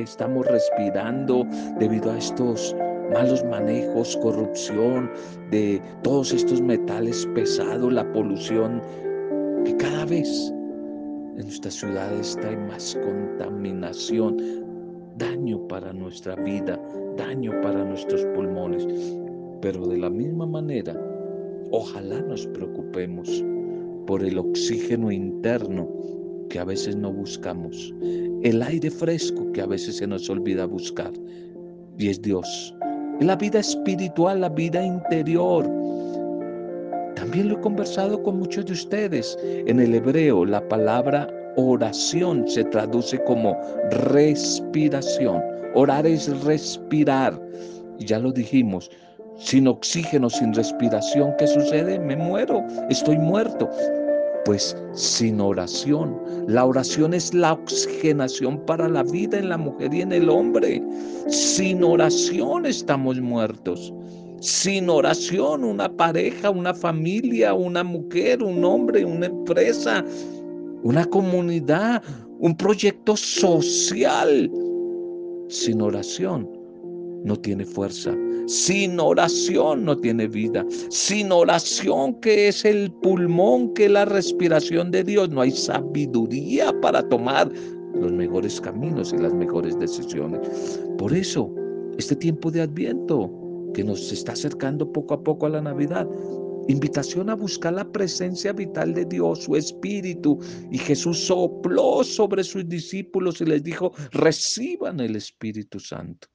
estamos 0.03 0.45
respirando 0.47 1.47
debido 1.79 2.11
a 2.11 2.19
estos 2.19 2.75
malos 3.13 3.45
manejos, 3.45 4.17
corrupción, 4.17 5.09
de 5.53 5.81
todos 6.03 6.33
estos 6.33 6.61
metales 6.61 7.29
pesados, 7.37 7.93
la 7.93 8.11
polución, 8.13 8.83
que 9.65 9.77
cada 9.77 10.05
vez 10.05 10.53
en 11.37 11.45
nuestras 11.45 11.75
ciudades 11.75 12.37
en 12.43 12.67
más 12.67 12.99
contaminación, 13.05 14.67
daño 15.19 15.67
para 15.69 15.93
nuestra 15.93 16.37
vida, 16.37 16.81
daño 17.17 17.53
para 17.61 17.85
nuestros 17.85 18.25
pulmones. 18.35 18.87
Pero 19.61 19.87
de 19.87 19.99
la 19.99 20.09
misma 20.09 20.47
manera, 20.47 20.97
ojalá 21.73 22.23
nos 22.23 22.47
preocupemos 22.47 23.45
por 24.07 24.25
el 24.25 24.39
oxígeno 24.39 25.11
interno 25.11 25.89
que 26.49 26.59
a 26.59 26.65
veces 26.65 26.97
no 26.97 27.13
buscamos, 27.13 27.95
el 28.43 28.63
aire 28.63 28.91
fresco 28.91 29.53
que 29.53 29.61
a 29.61 29.67
veces 29.67 29.97
se 29.97 30.07
nos 30.07 30.31
olvida 30.31 30.65
buscar, 30.65 31.13
y 31.99 32.09
es 32.09 32.23
Dios. 32.23 32.75
La 33.21 33.37
vida 33.37 33.59
espiritual, 33.59 34.41
la 34.41 34.49
vida 34.49 34.83
interior. 34.83 35.69
También 37.17 37.49
lo 37.49 37.59
he 37.59 37.61
conversado 37.61 38.23
con 38.23 38.39
muchos 38.39 38.65
de 38.67 38.73
ustedes. 38.73 39.37
En 39.43 39.81
el 39.81 39.93
hebreo, 39.93 40.45
la 40.45 40.67
palabra 40.69 41.29
oración 41.57 42.49
se 42.49 42.65
traduce 42.65 43.23
como 43.25 43.57
respiración. 43.91 45.43
Orar 45.75 46.07
es 46.07 46.29
respirar. 46.45 47.41
Ya 47.99 48.19
lo 48.19 48.33
dijimos, 48.33 48.91
sin 49.39 49.69
oxígeno, 49.69 50.29
sin 50.29 50.53
respiración, 50.53 51.33
¿qué 51.39 51.47
sucede? 51.47 51.99
Me 51.99 52.17
muero, 52.17 52.65
estoy 52.91 53.19
muerto. 53.19 53.69
Pues 54.45 54.77
sin 54.93 55.41
oración, 55.41 56.19
la 56.47 56.65
oración 56.65 57.13
es 57.13 57.35
la 57.35 57.53
oxigenación 57.53 58.65
para 58.65 58.89
la 58.89 59.03
vida 59.03 59.39
en 59.39 59.51
la 59.51 59.59
mujer 59.59 59.93
y 59.93 60.01
en 60.01 60.13
el 60.13 60.29
hombre. 60.31 60.83
Sin 61.29 61.85
oración 61.85 62.67
estamos 62.67 63.21
muertos. 63.21 63.93
Sin 64.41 64.89
oración, 64.89 65.65
una 65.65 65.89
pareja, 65.89 66.51
una 66.51 66.73
familia, 66.73 67.53
una 67.55 67.85
mujer, 67.85 68.43
un 68.43 68.65
hombre, 68.65 69.05
una 69.05 69.27
empresa, 69.27 70.05
una 70.83 71.05
comunidad, 71.05 72.03
un 72.39 72.57
proyecto 72.57 73.17
social. 73.17 74.51
Sin 75.49 75.81
oración 75.81 76.49
no 77.25 77.37
tiene 77.37 77.65
fuerza. 77.65 78.15
Sin 78.47 78.99
oración 78.99 79.85
no 79.85 79.97
tiene 79.97 80.27
vida. 80.27 80.65
Sin 80.91 81.33
oración 81.33 82.15
que 82.21 82.49
es 82.49 82.65
el 82.65 82.91
pulmón, 83.03 83.75
que 83.75 83.87
es 83.87 83.91
la 83.91 84.05
respiración 84.05 84.91
de 84.91 85.05
Dios, 85.05 85.31
no 85.31 85.43
hay 85.43 85.51
sabiduría 85.51 86.73
para 86.81 87.07
tomar 87.09 87.51
los 87.95 88.13
mejores 88.13 88.61
caminos 88.61 89.13
y 89.13 89.19
las 89.19 89.35
mejores 89.35 89.79
decisiones. 89.79 90.41
Por 90.99 91.13
eso, 91.13 91.53
este 91.99 92.17
tiempo 92.17 92.51
de 92.51 92.63
adviento 92.63 93.31
que 93.75 93.85
nos 93.85 94.13
está 94.13 94.33
acercando 94.33 94.91
poco 94.93 95.15
a 95.15 95.23
poco 95.23 95.47
a 95.47 95.51
la 95.51 95.61
Navidad, 95.61 96.09
Invitación 96.69 97.31
a 97.31 97.35
buscar 97.35 97.73
la 97.73 97.91
presencia 97.91 98.53
vital 98.53 98.93
de 98.93 99.07
Dios, 99.07 99.45
su 99.45 99.57
Espíritu. 99.57 100.39
Y 100.71 100.77
Jesús 100.77 101.19
sopló 101.19 102.05
sobre 102.05 102.45
sus 102.45 102.69
discípulos 102.69 103.41
y 103.41 103.47
les 103.47 103.63
dijo, 103.63 103.93
reciban 104.13 105.01
el 105.01 105.17
Espíritu 105.17 105.81
Santo. 105.81 106.29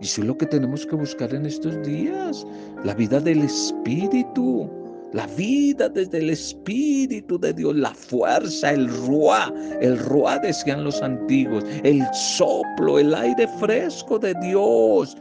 Y 0.00 0.04
eso 0.04 0.22
es 0.22 0.26
lo 0.26 0.36
que 0.36 0.46
tenemos 0.46 0.84
que 0.84 0.96
buscar 0.96 1.32
en 1.32 1.46
estos 1.46 1.80
días, 1.86 2.44
la 2.84 2.94
vida 2.94 3.20
del 3.20 3.42
Espíritu. 3.42 4.68
La 5.12 5.26
vida 5.26 5.88
desde 5.88 6.18
el 6.18 6.30
Espíritu 6.30 7.36
de 7.36 7.52
Dios, 7.52 7.74
la 7.74 7.92
fuerza, 7.92 8.70
el 8.72 8.88
ruá, 8.88 9.52
el 9.80 9.98
ruá 9.98 10.38
decían 10.38 10.84
los 10.84 11.02
antiguos, 11.02 11.64
el 11.82 12.06
soplo, 12.14 12.96
el 12.96 13.12
aire 13.12 13.48
fresco 13.58 14.20
de 14.20 14.34
Dios, 14.40 15.16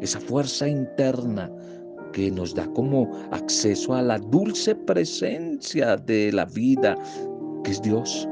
esa 0.00 0.20
fuerza 0.20 0.68
interna 0.68 1.50
que 2.14 2.30
nos 2.30 2.54
da 2.54 2.66
como 2.68 3.10
acceso 3.32 3.92
a 3.92 4.00
la 4.00 4.18
dulce 4.18 4.74
presencia 4.74 5.96
de 5.96 6.32
la 6.32 6.46
vida, 6.46 6.96
que 7.64 7.72
es 7.72 7.82
Dios. 7.82 8.26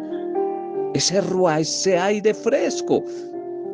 Ese 0.95 1.21
ruá, 1.21 1.61
ese 1.61 1.99
aire 1.99 2.33
fresco 2.33 3.03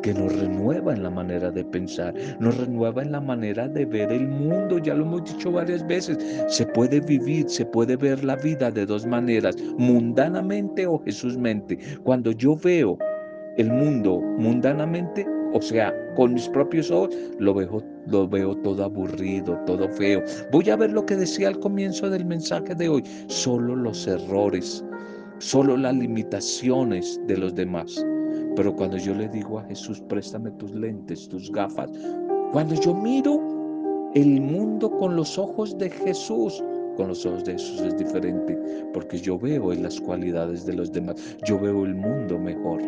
que 0.01 0.13
nos 0.13 0.33
renueva 0.35 0.93
en 0.93 1.03
la 1.03 1.09
manera 1.09 1.51
de 1.51 1.63
pensar, 1.63 2.13
nos 2.39 2.57
renueva 2.57 3.03
en 3.03 3.11
la 3.11 3.21
manera 3.21 3.67
de 3.67 3.85
ver 3.85 4.11
el 4.11 4.27
mundo, 4.27 4.79
ya 4.79 4.95
lo 4.95 5.03
hemos 5.03 5.25
dicho 5.25 5.51
varias 5.51 5.85
veces, 5.85 6.17
se 6.47 6.65
puede 6.65 7.01
vivir, 7.01 7.47
se 7.49 7.65
puede 7.65 7.95
ver 7.95 8.23
la 8.23 8.37
vida 8.37 8.71
de 8.71 8.85
dos 8.85 9.05
maneras, 9.05 9.57
mundanamente 9.77 10.87
o 10.87 10.99
Jesúsmente. 11.03 11.77
Cuando 12.03 12.31
yo 12.31 12.55
veo 12.55 12.97
el 13.57 13.69
mundo 13.69 14.21
mundanamente, 14.37 15.27
o 15.53 15.61
sea, 15.61 15.93
con 16.15 16.33
mis 16.33 16.47
propios 16.49 16.91
ojos, 16.91 17.15
lo 17.39 17.53
veo, 17.53 17.83
lo 18.07 18.27
veo 18.27 18.55
todo 18.57 18.83
aburrido, 18.83 19.57
todo 19.65 19.89
feo. 19.89 20.23
Voy 20.51 20.69
a 20.69 20.75
ver 20.75 20.91
lo 20.91 21.05
que 21.05 21.15
decía 21.15 21.47
al 21.49 21.59
comienzo 21.59 22.09
del 22.09 22.25
mensaje 22.25 22.75
de 22.75 22.89
hoy, 22.89 23.03
solo 23.27 23.75
los 23.75 24.07
errores. 24.07 24.83
solo 25.39 25.77
las 25.77 25.95
limitaciones 25.95 27.19
de 27.27 27.37
los 27.37 27.55
demás. 27.55 28.05
Pero 28.55 28.75
cuando 28.75 28.97
yo 28.97 29.13
le 29.15 29.27
digo 29.29 29.59
a 29.59 29.63
Jesús, 29.63 30.01
préstame 30.09 30.51
tus 30.51 30.71
lentes, 30.73 31.27
tus 31.29 31.51
gafas, 31.51 31.89
cuando 32.51 32.75
yo 32.75 32.93
miro 32.93 33.39
el 34.15 34.41
mundo 34.41 34.89
con 34.97 35.15
los 35.15 35.37
ojos 35.37 35.77
de 35.77 35.89
Jesús, 35.89 36.63
con 36.97 37.09
los 37.09 37.25
ojos 37.25 37.45
de 37.45 37.53
Jesús 37.53 37.81
es 37.81 37.97
diferente, 37.97 38.57
porque 38.93 39.17
yo 39.19 39.39
veo 39.39 39.71
en 39.71 39.83
las 39.83 39.99
cualidades 40.01 40.65
de 40.65 40.73
los 40.73 40.91
demás, 40.91 41.15
yo 41.45 41.59
veo 41.59 41.85
el 41.85 41.95
mundo 41.95 42.37
mejor, 42.37 42.81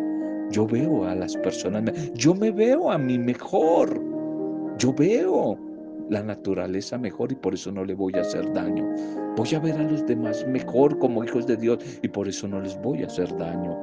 yo 0.52 0.66
veo 0.66 1.04
a 1.04 1.14
las 1.14 1.36
personas, 1.38 1.84
yo 2.14 2.34
me 2.34 2.50
veo 2.50 2.92
a 2.92 2.98
mí 2.98 3.18
mejor, 3.18 4.00
yo 4.78 4.92
veo 4.92 5.58
la 6.10 6.22
naturaleza 6.22 6.98
mejor 6.98 7.32
y 7.32 7.34
por 7.34 7.54
eso 7.54 7.72
no 7.72 7.84
le 7.84 7.94
voy 7.94 8.12
a 8.16 8.20
hacer 8.20 8.52
daño. 8.52 8.86
Voy 9.36 9.54
a 9.54 9.60
ver 9.60 9.74
a 9.74 9.82
los 9.82 10.06
demás 10.06 10.46
mejor 10.46 10.98
como 10.98 11.24
hijos 11.24 11.46
de 11.46 11.56
Dios 11.56 11.78
y 12.02 12.08
por 12.08 12.28
eso 12.28 12.46
no 12.46 12.60
les 12.60 12.80
voy 12.82 13.02
a 13.02 13.06
hacer 13.06 13.34
daño. 13.38 13.76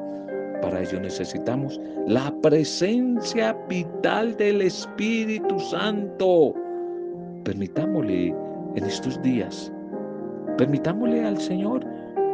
Para 0.62 0.82
ello 0.82 1.00
necesitamos 1.00 1.80
la 2.08 2.34
presencia 2.42 3.54
vital 3.68 4.36
del 4.38 4.62
Espíritu 4.62 5.60
Santo. 5.60 6.54
Permitámosle 7.46 8.36
en 8.76 8.84
estos 8.84 9.20
días, 9.24 9.72
permitámosle 10.58 11.26
al 11.26 11.40
Señor 11.40 11.84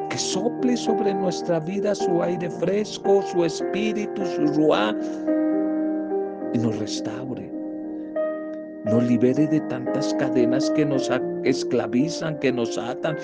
que 0.09 0.17
sople 0.17 0.77
sobre 0.77 1.13
nuestra 1.13 1.59
vida 1.59 1.95
su 1.95 2.21
aire 2.21 2.50
fresco, 2.50 3.21
su 3.24 3.45
espíritu, 3.45 4.25
su 4.25 4.45
ruá 4.47 4.95
y 6.53 6.57
nos 6.57 6.77
restaure 6.79 7.55
nos 8.85 9.03
libere 9.03 9.47
de 9.47 9.59
tantas 9.62 10.13
cadenas 10.13 10.69
que 10.71 10.85
nos 10.85 11.09
esclavizan, 11.43 12.38
que 12.39 12.51
nos 12.51 12.77
atan 12.77 13.17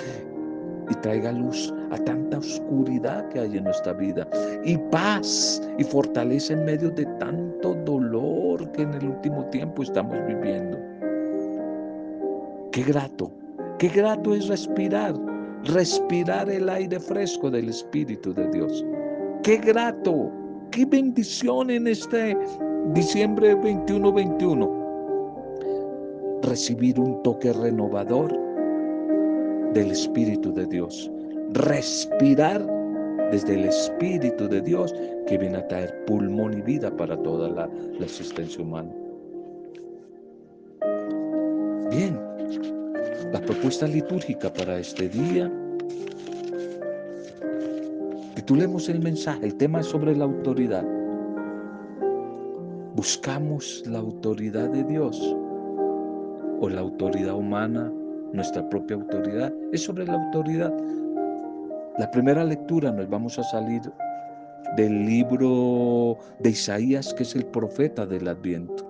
y 0.90 0.96
traiga 0.96 1.32
luz 1.32 1.72
a 1.92 1.98
tanta 1.98 2.40
oscuridad 2.40 3.28
que 3.30 3.42
hay 3.42 3.58
en 3.58 3.66
nuestra 3.66 3.94
vida 3.94 4.28
y 4.66 4.78
paz 4.90 5.62
y 5.78 5.84
fortaleza 5.84 6.54
en 6.54 6.66
medio 6.66 6.90
de 6.90 7.06
tanto 7.20 7.76
dolor 7.86 8.72
que 8.72 8.82
en 8.82 8.94
el 8.96 9.10
último 9.10 9.46
tiempo 9.46 9.84
estamos 9.84 10.18
viviendo. 10.26 10.80
Qué 12.72 12.84
grato, 12.84 13.32
qué 13.78 13.90
grato 13.90 14.34
es 14.34 14.48
respirar, 14.48 15.14
respirar 15.66 16.50
el 16.50 16.70
aire 16.70 17.00
fresco 17.00 17.50
del 17.50 17.70
Espíritu 17.70 18.34
de 18.34 18.50
Dios. 18.50 18.86
Qué 19.44 19.58
grato, 19.58 20.32
qué 20.72 20.86
bendición 20.86 21.70
en 21.70 21.88
este 21.88 22.38
diciembre 22.94 23.56
21-21 23.58 24.82
recibir 26.44 27.00
un 27.00 27.22
toque 27.24 27.54
renovador 27.54 28.32
del 29.74 29.92
Espíritu 29.92 30.54
de 30.54 30.66
Dios. 30.66 31.10
Respirar 31.54 32.66
desde 33.32 33.54
el 33.54 33.66
Espíritu 33.66 34.48
de 34.48 34.62
Dios 34.62 34.94
que 35.28 35.38
viene 35.38 35.58
a 35.58 35.68
traer 35.68 36.06
pulmón 36.06 36.58
y 36.58 36.62
vida 36.62 36.96
para 36.96 37.16
toda 37.22 37.50
la, 37.50 37.70
existencia 38.02 38.62
humana. 38.64 38.92
Bien, 41.90 42.20
la 43.32 43.40
propuesta 43.40 43.88
litúrgica 43.88 44.52
para 44.52 44.78
este 44.80 45.08
día. 45.08 45.52
Titulemos 48.36 48.90
el 48.90 49.00
mensaje, 49.00 49.46
el 49.46 49.56
tema 49.56 49.80
es 49.80 49.88
sobre 49.88 50.16
la 50.16 50.26
autoridad. 50.26 50.86
Buscamos 52.96 53.84
la 53.86 54.00
autoridad 54.00 54.70
de 54.70 54.84
Dios 54.84 55.18
o 56.60 56.70
la 56.70 56.82
autoridad 56.82 57.36
humana, 57.36 57.92
nuestra 58.34 58.68
propia 58.70 58.98
autoridad, 58.98 59.54
es 59.72 59.84
sobre 59.84 60.06
la 60.06 60.14
autoridad. 60.14 60.74
La 61.98 62.12
primera 62.12 62.44
lectura 62.44 62.92
nos 62.92 63.10
vamos 63.10 63.40
a 63.40 63.44
salir 63.44 63.82
del 64.76 65.06
libro 65.06 66.18
de 66.40 66.50
Isaías, 66.50 67.14
que 67.14 67.24
es 67.24 67.36
el 67.36 67.46
profeta 67.46 68.06
del 68.06 68.28
Adviento. 68.28 68.88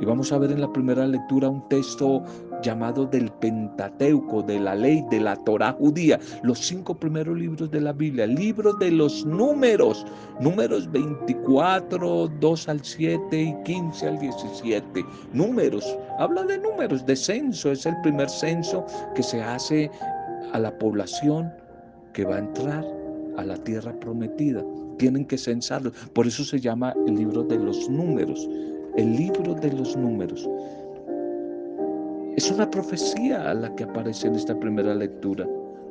Y 0.00 0.04
vamos 0.04 0.32
a 0.32 0.38
ver 0.38 0.52
en 0.52 0.60
la 0.60 0.72
primera 0.72 1.06
lectura 1.06 1.48
un 1.48 1.68
texto 1.68 2.22
llamado 2.62 3.06
del 3.06 3.30
Pentateuco, 3.32 4.42
de 4.42 4.60
la 4.60 4.74
ley, 4.74 5.04
de 5.10 5.20
la 5.20 5.36
Torah 5.44 5.72
judía, 5.72 6.18
los 6.42 6.58
cinco 6.58 6.94
primeros 6.94 7.36
libros 7.36 7.70
de 7.70 7.80
la 7.80 7.92
Biblia, 7.92 8.24
el 8.24 8.34
libro 8.34 8.72
de 8.74 8.90
los 8.90 9.24
números, 9.24 10.06
números 10.40 10.90
24, 10.90 12.28
2 12.40 12.68
al 12.68 12.84
7 12.84 13.40
y 13.40 13.54
15 13.64 14.08
al 14.08 14.18
17, 14.18 15.04
números, 15.32 15.96
habla 16.18 16.42
de 16.44 16.58
números, 16.58 17.04
de 17.06 17.16
censo, 17.16 17.72
es 17.72 17.86
el 17.86 17.94
primer 18.02 18.28
censo 18.28 18.84
que 19.14 19.22
se 19.22 19.40
hace 19.42 19.90
a 20.52 20.58
la 20.58 20.76
población 20.78 21.52
que 22.12 22.24
va 22.24 22.36
a 22.36 22.40
entrar 22.40 22.84
a 23.36 23.44
la 23.44 23.56
tierra 23.56 23.92
prometida. 24.00 24.64
Tienen 24.98 25.24
que 25.24 25.38
censarlo, 25.38 25.92
por 26.12 26.26
eso 26.26 26.42
se 26.44 26.58
llama 26.58 26.92
el 27.06 27.14
libro 27.14 27.44
de 27.44 27.56
los 27.56 27.88
números 27.88 28.48
el 28.98 29.16
libro 29.16 29.54
de 29.54 29.72
los 29.72 29.96
números. 29.96 30.48
Es 32.38 32.52
una 32.52 32.70
profecía 32.70 33.52
la 33.52 33.74
que 33.74 33.82
aparece 33.82 34.28
en 34.28 34.36
esta 34.36 34.56
primera 34.56 34.94
lectura. 34.94 35.44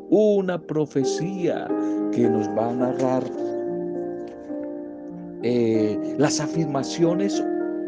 Una 0.09 0.57
profecía 0.57 1.67
que 2.13 2.29
nos 2.29 2.47
va 2.57 2.69
a 2.69 2.73
narrar 2.73 3.23
eh, 5.43 6.15
las 6.17 6.39
afirmaciones 6.39 7.43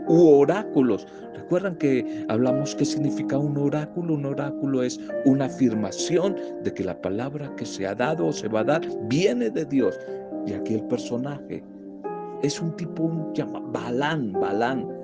u 0.10 0.42
oráculos. 0.42 1.08
Recuerdan 1.36 1.78
que 1.78 2.26
hablamos 2.28 2.76
qué 2.76 2.84
significa 2.84 3.38
un 3.38 3.58
oráculo. 3.58 4.16
Un 4.16 4.26
oráculo 4.26 4.84
es 4.84 5.00
una 5.24 5.46
afirmación 5.46 6.36
de 6.62 6.74
que 6.74 6.84
la 6.84 7.02
palabra 7.02 7.50
que 7.56 7.66
se 7.66 7.88
ha 7.88 7.96
dado 7.96 8.28
o 8.28 8.34
se 8.34 8.50
va 8.50 8.60
a 8.60 8.66
dar 8.66 8.82
viene 9.04 9.50
de 9.50 9.64
Dios. 9.64 9.98
Y 10.46 10.52
aquí 10.52 10.74
el 10.74 10.84
personaje 10.84 11.64
es 12.44 12.62
un 12.62 12.76
tipo, 12.76 13.04
un 13.04 13.34
llama 13.34 13.62
Balán, 13.72 14.34
Balán, 14.34 14.99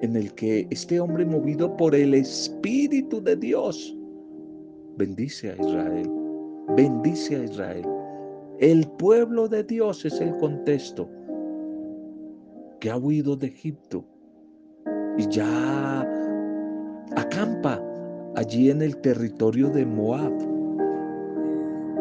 en 0.00 0.16
el 0.16 0.32
que 0.34 0.66
este 0.70 1.00
hombre 1.00 1.24
movido 1.24 1.76
por 1.76 1.94
el 1.94 2.14
Espíritu 2.14 3.20
de 3.20 3.36
Dios 3.36 3.96
bendice 4.96 5.52
a 5.52 5.56
Israel, 5.56 6.10
bendice 6.76 7.36
a 7.36 7.44
Israel. 7.44 7.86
El 8.58 8.86
pueblo 8.98 9.48
de 9.48 9.64
Dios 9.64 10.04
es 10.04 10.20
el 10.20 10.36
contexto 10.36 11.08
que 12.80 12.90
ha 12.90 12.96
huido 12.96 13.36
de 13.36 13.48
Egipto 13.48 14.04
y 15.16 15.28
ya 15.28 16.00
acampa 17.16 17.82
allí 18.36 18.70
en 18.70 18.82
el 18.82 18.96
territorio 18.98 19.68
de 19.68 19.84
Moab. 19.84 20.32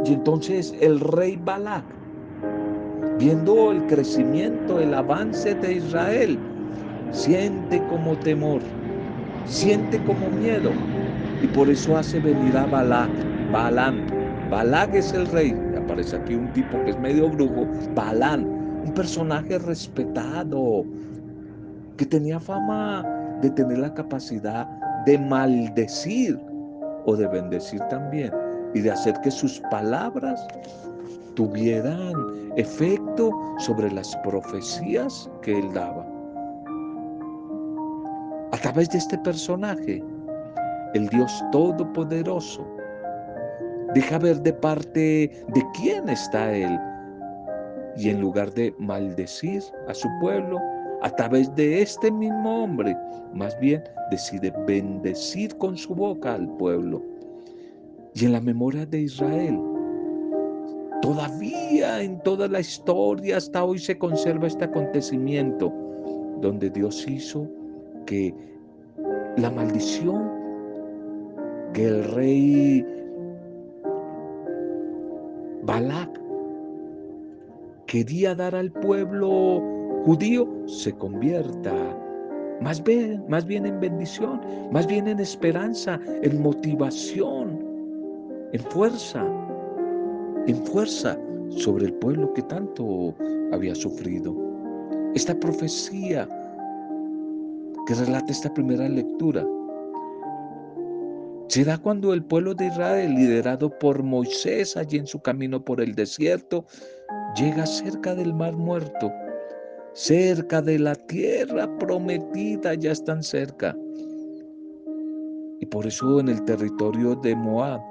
Y 0.05 0.13
entonces 0.13 0.75
el 0.79 0.99
rey 0.99 1.39
Balak, 1.43 1.86
viendo 3.17 3.71
el 3.71 3.86
crecimiento, 3.88 4.79
el 4.79 4.93
avance 4.93 5.55
de 5.55 5.73
Israel, 5.73 6.38
siente 7.11 7.81
como 7.87 8.17
temor, 8.17 8.61
siente 9.45 10.01
como 10.03 10.29
miedo 10.29 10.71
y 11.41 11.47
por 11.47 11.69
eso 11.69 11.97
hace 11.97 12.19
venir 12.19 12.57
a 12.57 12.65
Balak, 12.65 13.09
Balán. 13.51 14.05
Balak 14.49 14.93
es 14.93 15.13
el 15.13 15.27
rey, 15.27 15.55
aparece 15.77 16.15
aquí 16.15 16.35
un 16.35 16.51
tipo 16.53 16.83
que 16.83 16.91
es 16.91 16.99
medio 16.99 17.29
brujo, 17.29 17.67
Balán, 17.93 18.45
un 18.85 18.93
personaje 18.93 19.59
respetado, 19.59 20.85
que 21.97 22.05
tenía 22.05 22.39
fama 22.39 23.05
de 23.41 23.49
tener 23.51 23.79
la 23.79 23.93
capacidad 23.93 24.67
de 25.05 25.17
maldecir 25.17 26.39
o 27.05 27.15
de 27.15 27.27
bendecir 27.27 27.79
también 27.89 28.31
y 28.73 28.81
de 28.81 28.91
hacer 28.91 29.19
que 29.21 29.31
sus 29.31 29.59
palabras 29.71 30.45
tuvieran 31.35 32.13
efecto 32.55 33.31
sobre 33.59 33.91
las 33.91 34.15
profecías 34.17 35.29
que 35.41 35.59
él 35.59 35.71
daba. 35.73 36.16
A 38.57 38.59
través 38.59 38.89
de 38.89 38.97
este 38.97 39.19
personaje, 39.19 40.03
el 40.95 41.07
Dios 41.09 41.31
Todopoderoso 41.51 42.65
deja 43.93 44.17
ver 44.17 44.41
de 44.41 44.51
parte 44.51 45.29
de 45.53 45.63
quién 45.75 46.09
está 46.09 46.51
Él. 46.57 46.75
Y 47.97 48.09
en 48.09 48.19
lugar 48.19 48.51
de 48.55 48.73
maldecir 48.79 49.61
a 49.87 49.93
su 49.93 50.07
pueblo, 50.19 50.57
a 51.03 51.09
través 51.11 51.53
de 51.53 51.83
este 51.83 52.09
mismo 52.09 52.63
hombre, 52.63 52.97
más 53.31 53.55
bien 53.59 53.83
decide 54.09 54.51
bendecir 54.65 55.55
con 55.59 55.77
su 55.77 55.93
boca 55.93 56.33
al 56.33 56.47
pueblo. 56.57 57.03
Y 58.15 58.25
en 58.25 58.31
la 58.31 58.41
memoria 58.41 58.87
de 58.87 59.01
Israel, 59.01 59.61
todavía 61.03 62.01
en 62.01 62.19
toda 62.23 62.47
la 62.47 62.61
historia 62.61 63.37
hasta 63.37 63.63
hoy 63.63 63.77
se 63.77 63.95
conserva 63.99 64.47
este 64.47 64.65
acontecimiento 64.65 65.71
donde 66.41 66.71
Dios 66.71 67.07
hizo 67.07 67.47
que 68.07 68.33
la 69.37 69.51
maldición 69.51 70.31
que 71.73 71.85
el 71.85 72.03
rey 72.15 72.85
Balak 75.63 76.19
quería 77.85 78.33
dar 78.33 78.55
al 78.55 78.71
pueblo 78.71 79.61
judío 80.05 80.47
se 80.65 80.91
convierta 80.93 81.73
más 82.61 82.83
bien, 82.83 83.23
más 83.29 83.45
bien 83.45 83.65
en 83.67 83.79
bendición, 83.79 84.41
más 84.71 84.87
bien 84.87 85.07
en 85.07 85.19
esperanza, 85.19 85.99
en 86.23 86.41
motivación, 86.41 87.59
en 88.51 88.61
fuerza, 88.71 89.23
en 90.47 90.55
fuerza 90.65 91.19
sobre 91.49 91.85
el 91.85 91.93
pueblo 91.93 92.33
que 92.33 92.41
tanto 92.43 93.13
había 93.51 93.75
sufrido. 93.75 94.35
Esta 95.13 95.39
profecía 95.39 96.27
que 97.88 97.95
relata 97.95 98.32
esta 98.32 98.54
primera 98.54 98.88
lectura 98.88 99.43
se 101.47 101.63
da 101.63 101.78
cuando 101.78 102.13
el 102.13 102.23
pueblo 102.23 102.54
de 102.54 102.67
Israel, 102.67 103.15
liderado 103.15 103.69
por 103.80 104.04
Moisés 104.04 104.76
allí 104.76 104.97
en 104.97 105.08
su 105.08 105.19
camino 105.21 105.63
por 105.63 105.80
el 105.80 105.95
desierto, 105.95 106.65
llega 107.38 107.65
cerca 107.65 108.13
del 108.13 108.34
mar 108.34 108.54
muerto, 108.54 109.12
cerca 109.93 110.62
de 110.62 110.78
la 110.78 110.93
tierra 110.93 111.67
prometida, 111.80 112.73
ya 112.73 112.91
están 112.91 113.23
cerca. 113.23 113.76
Y 115.62 115.65
por 115.67 115.88
eso 115.88 116.19
en 116.19 116.28
el 116.28 116.43
territorio 116.43 117.15
de 117.15 117.34
Moab 117.36 117.82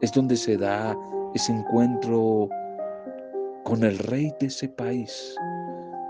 es 0.00 0.12
donde 0.12 0.36
se 0.36 0.56
da 0.56 0.96
ese 1.34 1.52
encuentro 1.52 2.48
con 3.64 3.82
el 3.82 3.98
rey 3.98 4.32
de 4.38 4.46
ese 4.46 4.68
país, 4.68 5.34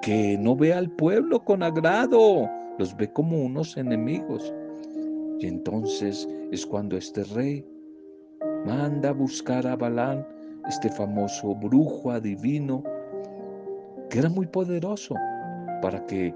que 0.03 0.37
no 0.39 0.57
ve 0.57 0.73
al 0.73 0.91
pueblo 0.91 1.45
con 1.45 1.63
agrado, 1.63 2.49
los 2.79 2.97
ve 2.97 3.13
como 3.13 3.45
unos 3.45 3.77
enemigos. 3.77 4.53
Y 5.41 5.47
entonces 5.47 6.29
es 6.51 6.67
cuando 6.67 6.97
este 6.97 7.25
rey 7.25 7.65
manda 8.65 9.13
buscar 9.13 9.67
a 9.67 9.77
Balán, 9.77 10.27
este 10.69 10.91
famoso 10.91 11.55
brujo 11.55 12.11
adivino, 12.11 12.83
que 14.11 14.19
era 14.21 14.29
muy 14.29 14.47
poderoso, 14.47 15.15
para 15.83 16.05
que 16.07 16.35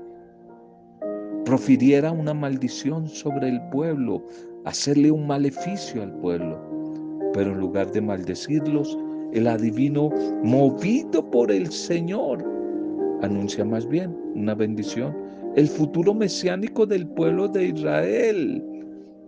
profiriera 1.45 2.13
una 2.13 2.35
maldición 2.35 3.09
sobre 3.09 3.49
el 3.49 3.61
pueblo, 3.71 4.23
hacerle 4.65 5.11
un 5.11 5.27
maleficio 5.27 6.03
al 6.03 6.13
pueblo. 6.19 6.61
Pero 7.35 7.53
en 7.53 7.59
lugar 7.59 7.91
de 7.93 8.01
maldecirlos, 8.01 8.97
el 9.33 9.47
adivino, 9.47 10.11
movido 10.43 11.29
por 11.31 11.51
el 11.51 11.71
Señor, 11.71 12.52
anuncia 13.23 13.65
más 13.65 13.89
bien 13.89 14.15
una 14.35 14.55
bendición, 14.55 15.17
el 15.57 15.69
futuro 15.69 16.15
mesiánico 16.15 16.87
del 16.87 17.07
pueblo 17.07 17.49
de 17.49 17.69
Israel. 17.69 18.63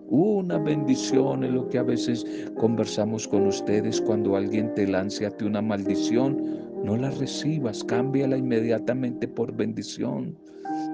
Una 0.08 0.58
bendición 0.58 1.44
es 1.44 1.52
lo 1.52 1.68
que 1.68 1.78
a 1.78 1.82
veces 1.82 2.24
conversamos 2.56 3.26
con 3.26 3.46
ustedes 3.46 4.00
cuando 4.00 4.36
alguien 4.36 4.72
te 4.74 4.86
lance 4.86 5.24
a 5.26 5.30
ti 5.30 5.44
una 5.44 5.62
maldición. 5.62 6.60
No 6.84 6.96
la 6.96 7.10
recibas, 7.10 7.82
cámbiala 7.84 8.36
inmediatamente 8.36 9.26
por 9.26 9.54
bendición. 9.56 10.36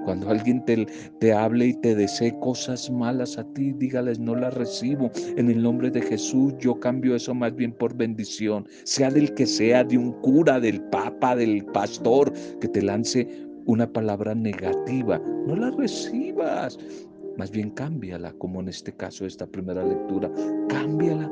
Cuando 0.05 0.29
alguien 0.29 0.63
te, 0.65 0.87
te, 1.19 1.33
hable 1.33 1.67
y 1.67 1.73
te 1.73 1.95
desee 1.95 2.37
cosas 2.39 2.89
malas 2.89 3.37
a 3.37 3.43
ti, 3.53 3.71
dígales, 3.73 4.19
no 4.19 4.35
las 4.35 4.53
recibo. 4.53 5.11
En 5.37 5.49
el 5.49 5.61
nombre 5.61 5.91
de 5.91 6.01
Jesús 6.01 6.53
yo 6.59 6.79
cambio 6.79 7.15
eso 7.15 7.33
más 7.33 7.55
bien 7.55 7.71
por 7.73 7.95
bendición. 7.95 8.65
Sea 8.83 9.11
del 9.11 9.33
que 9.33 9.45
sea, 9.45 9.83
de 9.83 9.97
un 9.97 10.13
cura, 10.21 10.59
del 10.59 10.81
del 11.21 11.63
pastor, 11.65 12.33
que 12.59 12.67
te 12.67 12.81
lance 12.81 13.27
una 13.65 13.91
palabra 13.91 14.33
negativa. 14.33 15.19
No 15.47 15.55
la 15.55 15.69
recibas. 15.71 16.77
Más 17.37 17.51
bien 17.51 17.69
cámbiala, 17.71 18.33
como 18.33 18.59
en 18.59 18.67
este 18.67 18.91
caso, 18.91 19.25
esta 19.25 19.45
primera 19.45 19.83
lectura. 19.83 20.29
Cámbiala, 20.67 21.31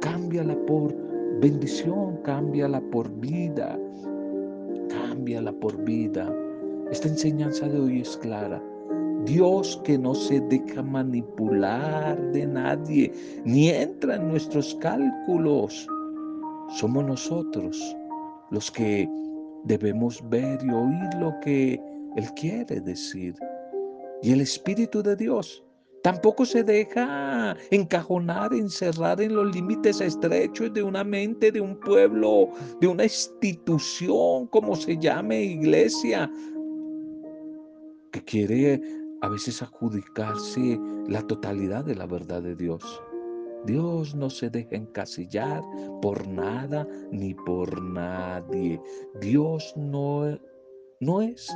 cámbiala 0.00 0.56
por 0.66 0.94
bendición, 1.40 2.16
cámbiala 2.24 2.80
por 2.90 3.10
vida. 3.20 3.78
Cámbiala 4.88 5.52
por 5.52 5.76
vida. 5.84 6.34
Esta 6.90 7.08
enseñanza 7.08 7.68
de 7.68 7.78
hoy 7.78 8.00
es 8.00 8.16
clara. 8.16 8.62
Dios 9.26 9.80
que 9.84 9.98
no 9.98 10.14
se 10.14 10.40
deja 10.40 10.82
manipular 10.82 12.18
de 12.32 12.46
nadie, 12.46 13.12
ni 13.44 13.68
entra 13.68 14.16
en 14.16 14.28
nuestros 14.28 14.74
cálculos. 14.80 15.86
Somos 16.70 17.04
nosotros 17.04 17.96
los 18.50 18.70
que 18.70 19.08
debemos 19.64 20.22
ver 20.28 20.58
y 20.64 20.70
oír 20.70 21.14
lo 21.18 21.38
que 21.40 21.80
Él 22.16 22.26
quiere 22.34 22.80
decir. 22.80 23.34
Y 24.22 24.32
el 24.32 24.40
Espíritu 24.40 25.02
de 25.02 25.16
Dios 25.16 25.64
tampoco 26.02 26.44
se 26.44 26.62
deja 26.62 27.56
encajonar, 27.70 28.52
encerrar 28.54 29.20
en 29.20 29.34
los 29.34 29.54
límites 29.54 30.00
estrechos 30.00 30.72
de 30.72 30.82
una 30.82 31.04
mente, 31.04 31.52
de 31.52 31.60
un 31.60 31.78
pueblo, 31.80 32.50
de 32.80 32.86
una 32.86 33.04
institución, 33.04 34.46
como 34.48 34.76
se 34.76 34.96
llame 34.98 35.42
iglesia, 35.42 36.30
que 38.12 38.24
quiere 38.24 38.82
a 39.22 39.28
veces 39.28 39.62
adjudicarse 39.62 40.80
la 41.06 41.22
totalidad 41.22 41.84
de 41.84 41.94
la 41.94 42.06
verdad 42.06 42.42
de 42.42 42.56
Dios. 42.56 43.02
Dios 43.66 44.14
no 44.14 44.30
se 44.30 44.50
deja 44.50 44.76
encasillar 44.76 45.62
por 46.00 46.26
nada 46.26 46.86
ni 47.10 47.34
por 47.34 47.82
nadie. 47.82 48.80
Dios 49.20 49.74
no, 49.76 50.38
no 51.00 51.22
es 51.22 51.54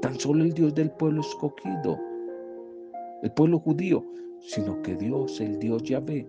tan 0.00 0.18
solo 0.18 0.44
el 0.44 0.52
Dios 0.52 0.74
del 0.74 0.90
pueblo 0.92 1.20
escogido, 1.20 1.98
el 3.22 3.32
pueblo 3.32 3.58
judío, 3.60 4.04
sino 4.40 4.80
que 4.82 4.96
Dios, 4.96 5.40
el 5.40 5.58
Dios 5.58 5.82
Yahvé, 5.84 6.28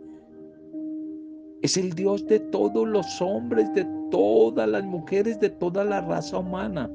es 1.62 1.76
el 1.78 1.94
Dios 1.94 2.26
de 2.26 2.40
todos 2.40 2.88
los 2.88 3.22
hombres, 3.22 3.74
de 3.74 3.86
todas 4.12 4.68
las 4.68 4.84
mujeres, 4.84 5.40
de 5.40 5.50
toda 5.50 5.84
la 5.84 6.02
raza 6.02 6.38
humana. 6.40 6.90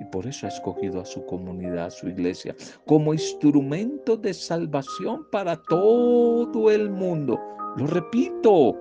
Y 0.00 0.04
por 0.06 0.26
eso 0.26 0.46
ha 0.46 0.50
escogido 0.50 1.00
a 1.00 1.04
su 1.04 1.24
comunidad, 1.26 1.86
a 1.86 1.90
su 1.90 2.08
iglesia, 2.08 2.54
como 2.86 3.12
instrumento 3.12 4.16
de 4.16 4.32
salvación 4.32 5.26
para 5.30 5.56
todo 5.56 6.70
el 6.70 6.90
mundo. 6.90 7.38
Lo 7.76 7.86
repito, 7.86 8.76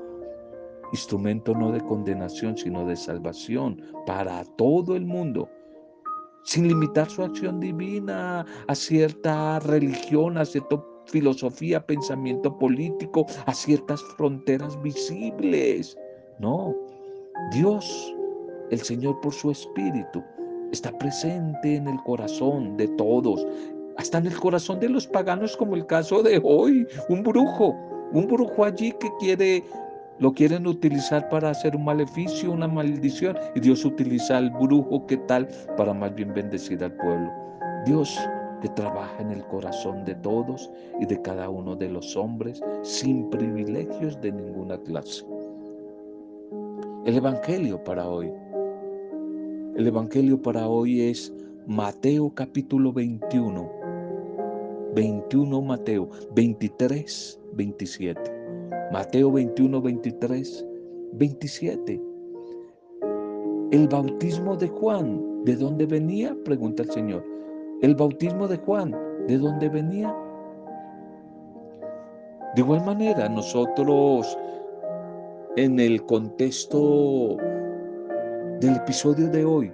instrumento 0.91 1.53
no 1.53 1.71
de 1.71 1.82
condenación, 1.82 2.58
sino 2.58 2.86
de 2.86 2.95
salvación 2.95 3.82
para 4.06 4.43
todo 4.58 4.95
el 4.95 5.06
mundo 5.06 5.49
sin 6.47 6.65
limitar 6.69 7.10
su 7.10 7.23
acción 7.23 7.60
divina 7.60 8.45
a 8.67 8.75
cierta 8.75 9.60
religión, 9.60 10.38
a 10.38 10.45
cierta 10.45 10.82
filosofía, 11.08 11.86
pensamiento 11.86 12.58
político, 12.58 13.25
a 13.45 13.53
ciertas 13.53 14.01
fronteras 14.15 14.82
visibles. 14.82 15.97
No, 16.39 16.73
Dios, 17.51 18.15
el 18.71 18.80
Señor 18.80 19.19
por 19.19 19.34
su 19.34 19.51
Espíritu, 19.51 20.23
está 20.71 20.91
presente 20.97 21.75
en 21.75 21.88
el 21.88 21.97
corazón 22.03 22.77
de 22.77 22.88
todos, 22.89 23.45
hasta 23.97 24.19
en 24.19 24.27
el 24.27 24.39
corazón 24.39 24.80
de 24.80 24.89
los 24.89 25.08
paganos 25.08 25.58
como 25.58 25.75
el 25.75 25.86
caso 25.86 26.21
de 26.23 26.39
hoy, 26.43 26.88
un 27.10 27.23
brujo, 27.23 27.75
un 28.13 28.27
brujo 28.27 28.63
allí 28.63 28.91
que 28.93 29.10
quiere 29.19 29.63
lo 30.19 30.34
quieren 30.34 30.65
utilizar 30.65 31.30
para 31.30 31.51
hacer 31.51 31.75
un 31.75 31.86
maleficio, 31.86 32.51
una 32.51 32.67
maldición, 32.67 33.38
y 33.53 33.60
Dios 33.60 33.86
utiliza 33.86 34.38
al 34.38 34.49
brujo, 34.49 35.06
¿qué 35.06 35.17
tal? 35.17 35.47
Para 35.77 35.93
más 35.93 36.15
bien 36.15 36.34
bendecir 36.34 36.84
al 36.84 36.93
pueblo. 36.93 37.32
Dios 37.86 38.19
que 38.62 38.69
trabaja 38.69 39.21
en 39.21 39.32
el 39.32 39.45
corazón 39.45 40.03
de 40.06 40.15
todos 40.15 40.71
y 40.99 41.06
de 41.06 41.21
cada 41.21 41.49
uno 41.49 41.75
de 41.75 41.89
los 41.89 42.17
hombres, 42.17 42.63
sin 42.82 43.30
privilegios 43.30 44.19
de 44.21 44.32
ninguna 44.32 44.80
clase. 44.80 45.23
El 47.06 47.15
Evangelio 47.15 47.84
para 47.84 48.10
hoy. 48.10 48.32
El 49.78 49.86
Evangelio 49.86 50.42
para 50.42 50.68
hoy 50.68 51.02
es 51.02 51.32
Mateo 51.68 52.34
capítulo 52.34 52.92
21. 52.92 53.72
21 54.96 55.62
Mateo, 55.62 56.10
23, 56.34 57.40
27. 57.54 58.20
Mateo 58.92 59.32
21, 59.32 59.80
23, 59.80 60.66
27. 61.13 62.02
El 63.70 63.88
bautismo 63.88 64.56
de 64.56 64.68
Juan, 64.68 65.44
¿de 65.46 65.56
dónde 65.56 65.86
venía? 65.86 66.36
Pregunta 66.44 66.82
el 66.82 66.90
Señor. 66.90 67.24
El 67.84 67.94
bautismo 67.94 68.48
de 68.48 68.58
Juan, 68.58 68.96
¿de 69.28 69.38
dónde 69.38 69.70
venía? 69.70 70.12
De 72.56 72.62
igual 72.62 72.84
manera, 72.84 73.30
nosotros 73.30 74.36
en 75.56 75.80
el 75.80 76.04
contexto 76.04 77.38
del 78.60 78.76
episodio 78.76 79.30
de 79.30 79.46
hoy, 79.46 79.72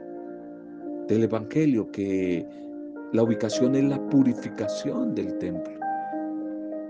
del 1.08 1.24
Evangelio, 1.24 1.90
que 1.92 2.46
la 3.14 3.24
ubicación 3.24 3.76
es 3.76 3.84
la 3.86 4.10
purificación 4.10 5.16
del 5.16 5.38
templo. 5.38 5.74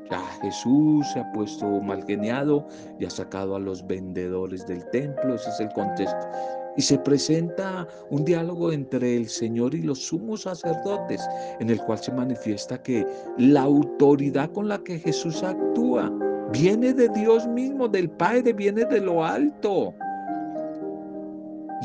Ya 0.10 0.19
Jesús 0.41 1.06
se 1.13 1.19
ha 1.19 1.32
puesto 1.34 1.65
mal 1.82 2.03
geniado 2.06 2.67
y 2.99 3.06
ha 3.06 3.10
sacado 3.10 3.56
a 3.56 3.60
los 3.60 3.86
vendedores 3.86 4.65
del 4.65 4.84
templo, 4.89 5.36
ese 5.36 5.49
es 5.49 5.60
el 5.60 5.69
contexto. 5.69 6.27
Y 6.75 6.82
se 6.82 6.97
presenta 6.97 7.88
un 8.10 8.25
diálogo 8.25 8.71
entre 8.71 9.15
el 9.15 9.27
Señor 9.27 9.75
y 9.75 9.84
los 9.84 9.99
sumos 9.99 10.41
sacerdotes, 10.41 11.21
en 11.60 11.69
el 11.69 11.79
cual 11.82 11.99
se 11.99 12.12
manifiesta 12.12 12.82
que 12.82 13.06
la 13.38 13.62
autoridad 13.62 14.51
con 14.51 14.67
la 14.67 14.79
que 14.79 14.97
Jesús 14.97 15.43
actúa 15.43 16.12
viene 16.51 16.93
de 16.93 17.10
Dios 17.10 17.47
mismo, 17.47 17.88
del 17.88 18.10
Padre, 18.10 18.53
viene 18.53 18.86
de 18.86 18.99
lo 18.99 19.23
alto. 19.23 19.93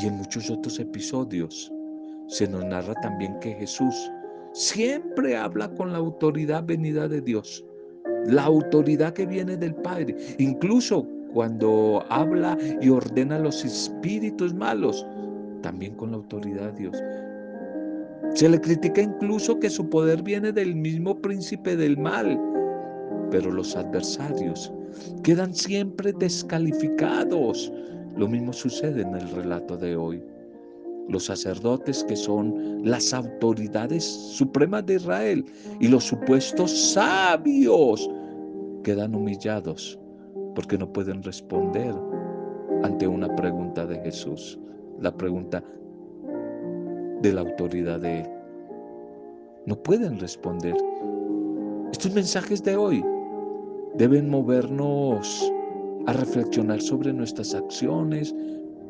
Y 0.01 0.07
en 0.07 0.15
muchos 0.17 0.51
otros 0.51 0.79
episodios 0.79 1.73
se 2.29 2.47
nos 2.47 2.65
narra 2.65 2.95
también 3.03 3.39
que 3.41 3.55
Jesús 3.55 3.95
siempre 4.53 5.37
habla 5.37 5.69
con 5.75 5.93
la 5.93 5.99
autoridad 5.99 6.65
venida 6.65 7.09
de 7.09 7.21
Dios 7.21 7.65
la 8.27 8.45
autoridad 8.45 9.13
que 9.13 9.27
viene 9.27 9.57
del 9.57 9.75
Padre. 9.75 10.17
Incluso 10.39 11.07
cuando 11.33 12.05
habla 12.09 12.57
y 12.81 12.89
ordena 12.89 13.37
a 13.37 13.41
los 13.41 13.65
espíritus 13.65 14.55
malos, 14.55 15.07
también 15.63 15.95
con 15.95 16.11
la 16.11 16.17
autoridad 16.19 16.73
de 16.73 16.81
Dios. 16.81 16.97
Se 18.35 18.49
le 18.49 18.61
critica 18.61 19.01
incluso 19.03 19.59
que 19.59 19.71
su 19.71 19.89
poder 19.89 20.23
viene 20.23 20.53
del 20.53 20.75
mismo 20.77 21.21
príncipe 21.21 21.77
del 21.77 21.97
mal, 21.97 22.39
pero 23.31 23.51
los 23.51 23.75
adversarios 23.77 24.73
quedan 25.23 25.55
siempre 25.55 26.13
descalificados. 26.13 27.73
Lo 28.19 28.27
mismo 28.27 28.53
sucede 28.53 29.03
en 29.03 29.15
el 29.15 29.31
relato 29.31 29.77
de 29.77 29.95
hoy. 29.95 30.21
Los 31.09 31.27
sacerdotes 31.27 32.03
que 32.03 32.17
son 32.17 32.83
las 32.85 33.15
autoridades 33.15 34.05
supremas 34.05 34.85
de 34.87 34.97
Israel 34.97 35.45
y 35.79 35.87
los 35.87 36.03
supuestos 36.03 36.93
sabios 36.93 38.11
quedan 38.83 39.15
humillados 39.15 39.97
porque 40.57 40.77
no 40.77 40.93
pueden 40.93 41.23
responder 41.23 41.95
ante 42.83 43.07
una 43.07 43.35
pregunta 43.37 43.87
de 43.87 44.01
Jesús, 44.01 44.59
la 44.99 45.17
pregunta 45.17 45.63
de 47.23 47.33
la 47.33 47.43
autoridad 47.43 48.01
de 48.01 48.23
Él. 48.23 48.31
No 49.67 49.81
pueden 49.81 50.19
responder. 50.19 50.75
Estos 51.93 52.13
mensajes 52.13 52.65
de 52.65 52.77
hoy 52.77 53.05
deben 53.95 54.29
movernos 54.29 55.53
a 56.09 56.13
reflexionar 56.15 56.81
sobre 56.81 57.13
nuestras 57.13 57.55
acciones 57.55 58.35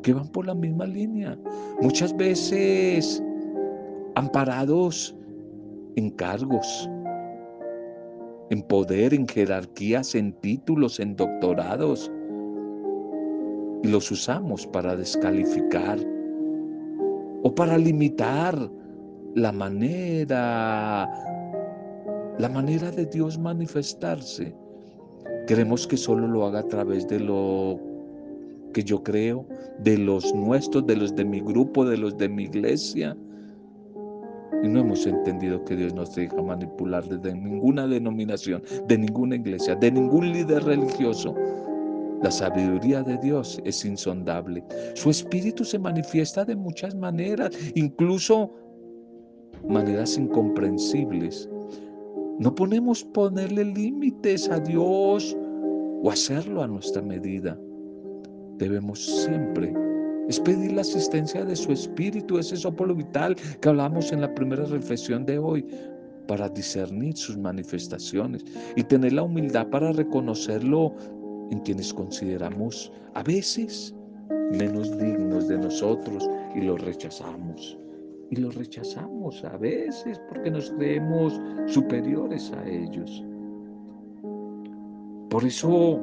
que 0.03 0.13
van 0.13 0.29
por 0.29 0.47
la 0.47 0.55
misma 0.55 0.85
línea. 0.85 1.37
Muchas 1.81 2.15
veces 2.15 3.21
amparados 4.15 5.13
en 5.97 6.11
cargos, 6.11 6.89
en 8.49 8.61
poder, 8.61 9.13
en 9.13 9.27
jerarquías, 9.27 10.15
en 10.15 10.31
títulos, 10.39 10.97
en 11.01 11.17
doctorados. 11.17 12.09
Y 13.83 13.89
los 13.89 14.09
usamos 14.11 14.65
para 14.67 14.95
descalificar 14.95 15.99
o 17.43 17.53
para 17.53 17.77
limitar 17.77 18.57
la 19.35 19.51
manera, 19.51 21.05
la 22.37 22.47
manera 22.47 22.91
de 22.91 23.05
Dios 23.07 23.37
manifestarse. 23.37 24.55
Queremos 25.49 25.87
que 25.87 25.97
solo 25.97 26.27
lo 26.27 26.45
haga 26.45 26.59
a 26.59 26.67
través 26.67 27.07
de 27.07 27.19
lo 27.19 27.79
que 28.71 28.83
yo 28.83 29.01
creo, 29.01 29.47
de 29.79 29.97
los 29.97 30.31
nuestros, 30.35 30.85
de 30.85 30.95
los 30.95 31.15
de 31.15 31.25
mi 31.25 31.39
grupo, 31.39 31.83
de 31.83 31.97
los 31.97 32.15
de 32.19 32.29
mi 32.29 32.43
iglesia. 32.43 33.17
Y 34.61 34.67
no 34.67 34.81
hemos 34.81 35.07
entendido 35.07 35.65
que 35.65 35.75
Dios 35.75 35.95
no 35.95 36.05
se 36.05 36.21
deja 36.21 36.39
manipular 36.39 37.03
desde 37.03 37.33
ninguna 37.33 37.87
denominación, 37.87 38.61
de 38.87 38.99
ninguna 38.99 39.37
iglesia, 39.37 39.73
de 39.73 39.91
ningún 39.91 40.33
líder 40.33 40.65
religioso. 40.65 41.33
La 42.21 42.29
sabiduría 42.29 43.01
de 43.01 43.17
Dios 43.17 43.59
es 43.65 43.83
insondable. 43.83 44.63
Su 44.93 45.09
espíritu 45.09 45.65
se 45.65 45.79
manifiesta 45.79 46.45
de 46.45 46.55
muchas 46.55 46.93
maneras, 46.93 47.49
incluso 47.73 48.51
maneras 49.67 50.15
incomprensibles. 50.15 51.49
No 52.39 52.55
podemos 52.55 53.03
ponerle 53.03 53.65
límites 53.65 54.49
a 54.49 54.59
Dios 54.59 55.35
o 56.01 56.09
hacerlo 56.09 56.63
a 56.63 56.67
nuestra 56.67 57.01
medida. 57.01 57.59
Debemos 58.57 59.05
siempre 59.05 59.73
es 60.29 60.39
pedir 60.39 60.73
la 60.73 60.81
asistencia 60.81 61.43
de 61.43 61.55
su 61.55 61.71
espíritu, 61.71 62.37
ese 62.37 62.55
soplo 62.55 62.95
vital 62.95 63.35
que 63.59 63.69
hablamos 63.69 64.11
en 64.11 64.21
la 64.21 64.33
primera 64.35 64.63
reflexión 64.65 65.25
de 65.25 65.39
hoy, 65.39 65.65
para 66.27 66.47
discernir 66.47 67.17
sus 67.17 67.35
manifestaciones 67.37 68.45
y 68.75 68.83
tener 68.83 69.13
la 69.13 69.23
humildad 69.23 69.67
para 69.69 69.91
reconocerlo 69.91 70.95
en 71.49 71.59
quienes 71.61 71.91
consideramos 71.91 72.91
a 73.15 73.23
veces 73.23 73.95
menos 74.51 74.95
dignos 74.99 75.47
de 75.47 75.57
nosotros 75.57 76.29
y 76.55 76.61
los 76.61 76.79
rechazamos. 76.79 77.79
Y 78.31 78.35
los 78.37 78.55
rechazamos 78.55 79.43
a 79.43 79.57
veces 79.57 80.19
porque 80.29 80.51
nos 80.51 80.69
creemos 80.71 81.39
superiores 81.67 82.51
a 82.53 82.67
ellos. 82.67 83.23
Por 85.29 85.43
eso 85.43 85.99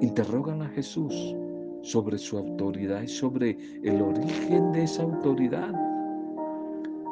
interrogan 0.00 0.62
a 0.62 0.68
Jesús 0.68 1.36
sobre 1.82 2.18
su 2.18 2.38
autoridad 2.38 3.02
y 3.02 3.08
sobre 3.08 3.56
el 3.82 4.00
origen 4.02 4.72
de 4.72 4.84
esa 4.84 5.02
autoridad. 5.02 5.72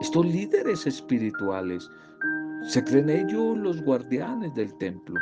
Estos 0.01 0.27
líderes 0.27 0.87
espirituales 0.87 1.89
se 2.67 2.83
creen 2.85 3.11
ellos 3.11 3.59
los 3.59 3.83
guardianes 3.83 4.55
del 4.55 4.73
templo 4.79 5.21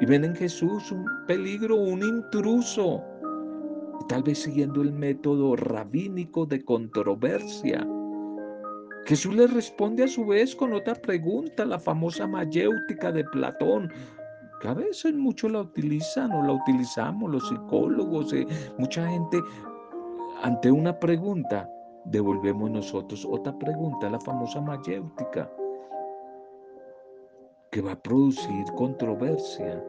y 0.00 0.06
ven 0.06 0.24
en 0.24 0.34
Jesús 0.34 0.90
un 0.90 1.04
peligro, 1.26 1.76
un 1.76 2.02
intruso, 2.02 3.02
tal 4.08 4.22
vez 4.22 4.38
siguiendo 4.38 4.82
el 4.82 4.92
método 4.92 5.56
rabínico 5.56 6.46
de 6.46 6.64
controversia. 6.64 7.86
Jesús 9.06 9.34
les 9.34 9.52
responde 9.52 10.04
a 10.04 10.08
su 10.08 10.26
vez 10.26 10.54
con 10.54 10.72
otra 10.72 10.94
pregunta, 10.94 11.64
la 11.64 11.78
famosa 11.78 12.26
mayéutica 12.26 13.10
de 13.10 13.24
Platón, 13.24 13.90
que 14.60 14.68
a 14.68 14.74
veces 14.74 15.14
muchos 15.14 15.50
la 15.50 15.62
utilizan 15.62 16.32
o 16.32 16.44
la 16.44 16.52
utilizamos 16.52 17.30
los 17.30 17.48
psicólogos, 17.48 18.32
eh, 18.32 18.46
mucha 18.78 19.08
gente 19.08 19.40
ante 20.42 20.70
una 20.70 20.98
pregunta 20.98 21.68
devolvemos 22.04 22.70
nosotros 22.70 23.26
otra 23.30 23.56
pregunta, 23.58 24.10
la 24.10 24.20
famosa 24.20 24.60
mayéutica, 24.60 25.50
que 27.70 27.80
va 27.82 27.92
a 27.92 28.02
producir 28.02 28.64
controversia. 28.76 29.82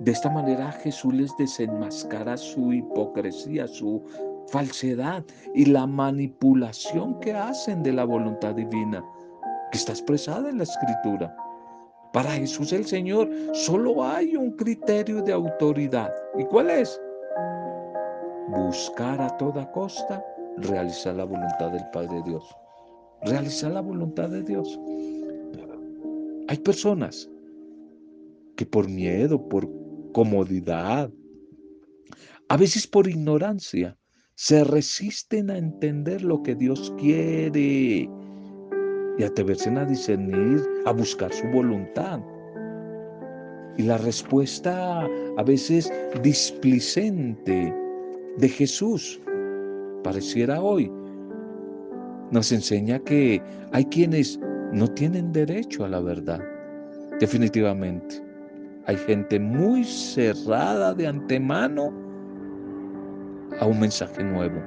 De 0.00 0.12
esta 0.12 0.30
manera 0.30 0.72
Jesús 0.72 1.12
les 1.12 1.36
desenmascara 1.36 2.34
su 2.38 2.72
hipocresía, 2.72 3.68
su 3.68 4.02
falsedad 4.48 5.22
y 5.54 5.66
la 5.66 5.86
manipulación 5.86 7.20
que 7.20 7.34
hacen 7.34 7.82
de 7.82 7.92
la 7.92 8.04
voluntad 8.04 8.54
divina, 8.54 9.04
que 9.70 9.76
está 9.76 9.92
expresada 9.92 10.48
en 10.48 10.56
la 10.56 10.64
escritura. 10.64 11.36
Para 12.14 12.30
Jesús 12.30 12.72
el 12.72 12.86
Señor 12.86 13.28
solo 13.52 14.02
hay 14.02 14.36
un 14.36 14.52
criterio 14.52 15.22
de 15.22 15.34
autoridad. 15.34 16.10
¿Y 16.38 16.44
cuál 16.44 16.70
es? 16.70 16.98
Buscar 18.48 19.20
a 19.20 19.36
toda 19.36 19.70
costa 19.70 20.24
realizar 20.56 21.14
la 21.14 21.24
voluntad 21.24 21.72
del 21.72 21.84
Padre 21.92 22.22
Dios. 22.24 22.56
Realizar 23.22 23.72
la 23.72 23.82
voluntad 23.82 24.30
de 24.30 24.42
Dios. 24.42 24.80
Hay 26.48 26.56
personas 26.58 27.30
que 28.56 28.66
por 28.66 28.88
miedo, 28.88 29.48
por 29.48 29.79
comodidad, 30.12 31.10
a 32.48 32.56
veces 32.56 32.86
por 32.86 33.08
ignorancia, 33.08 33.96
se 34.34 34.64
resisten 34.64 35.50
a 35.50 35.58
entender 35.58 36.22
lo 36.22 36.42
que 36.42 36.54
Dios 36.54 36.92
quiere 36.98 38.08
y 39.18 39.22
atreverse 39.22 39.68
a 39.70 39.84
discernir, 39.84 40.62
a 40.86 40.92
buscar 40.92 41.32
su 41.32 41.46
voluntad. 41.48 42.20
Y 43.76 43.82
la 43.82 43.98
respuesta 43.98 45.06
a 45.36 45.42
veces 45.42 45.92
displicente 46.22 47.74
de 48.38 48.48
Jesús, 48.48 49.20
pareciera 50.02 50.62
hoy, 50.62 50.90
nos 52.30 52.50
enseña 52.50 52.98
que 53.00 53.42
hay 53.72 53.84
quienes 53.84 54.40
no 54.72 54.88
tienen 54.88 55.32
derecho 55.32 55.84
a 55.84 55.88
la 55.88 56.00
verdad. 56.00 56.40
Definitivamente, 57.20 58.29
hay 58.86 58.96
gente 58.96 59.38
muy 59.38 59.84
cerrada 59.84 60.94
de 60.94 61.06
antemano 61.06 61.92
a 63.60 63.66
un 63.66 63.80
mensaje 63.80 64.22
nuevo 64.22 64.60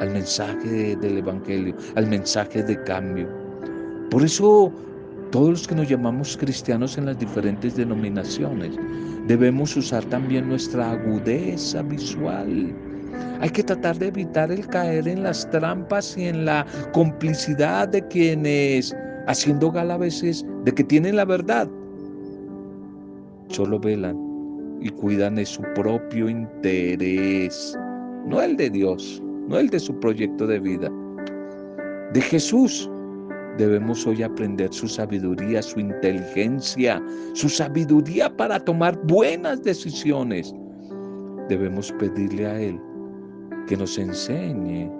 al 0.00 0.10
mensaje 0.10 0.96
del 0.96 1.18
Evangelio, 1.18 1.74
al 1.94 2.06
mensaje 2.06 2.62
de 2.62 2.82
cambio. 2.84 3.28
Por 4.10 4.22
eso 4.22 4.72
todos 5.30 5.50
los 5.50 5.68
que 5.68 5.74
nos 5.74 5.88
llamamos 5.88 6.36
cristianos 6.36 6.96
en 6.98 7.06
las 7.06 7.18
diferentes 7.18 7.76
denominaciones 7.76 8.76
debemos 9.26 9.76
usar 9.76 10.04
también 10.04 10.48
nuestra 10.48 10.92
agudeza 10.92 11.82
visual. 11.82 12.74
Hay 13.40 13.50
que 13.50 13.62
tratar 13.62 13.98
de 13.98 14.08
evitar 14.08 14.52
el 14.52 14.66
caer 14.68 15.08
en 15.08 15.22
las 15.22 15.50
trampas 15.50 16.16
y 16.16 16.24
en 16.24 16.44
la 16.44 16.66
complicidad 16.92 17.88
de 17.88 18.06
quienes, 18.08 18.94
haciendo 19.26 19.70
gala 19.70 19.94
a 19.94 19.98
veces 19.98 20.44
de 20.64 20.72
que 20.72 20.84
tienen 20.84 21.16
la 21.16 21.24
verdad, 21.24 21.68
solo 23.48 23.78
velan 23.78 24.16
y 24.80 24.90
cuidan 24.90 25.36
de 25.36 25.46
su 25.46 25.62
propio 25.74 26.28
interés, 26.28 27.76
no 28.26 28.42
el 28.42 28.56
de 28.56 28.70
Dios 28.70 29.22
no 29.48 29.58
el 29.58 29.68
de 29.70 29.80
su 29.80 29.98
proyecto 30.00 30.46
de 30.46 30.58
vida. 30.58 30.90
De 32.12 32.20
Jesús 32.20 32.90
debemos 33.58 34.06
hoy 34.06 34.22
aprender 34.22 34.72
su 34.72 34.88
sabiduría, 34.88 35.62
su 35.62 35.80
inteligencia, 35.80 37.02
su 37.34 37.48
sabiduría 37.48 38.34
para 38.36 38.58
tomar 38.60 38.98
buenas 39.06 39.62
decisiones. 39.62 40.54
Debemos 41.48 41.92
pedirle 41.92 42.46
a 42.46 42.60
Él 42.60 42.80
que 43.68 43.76
nos 43.76 43.98
enseñe, 43.98 44.90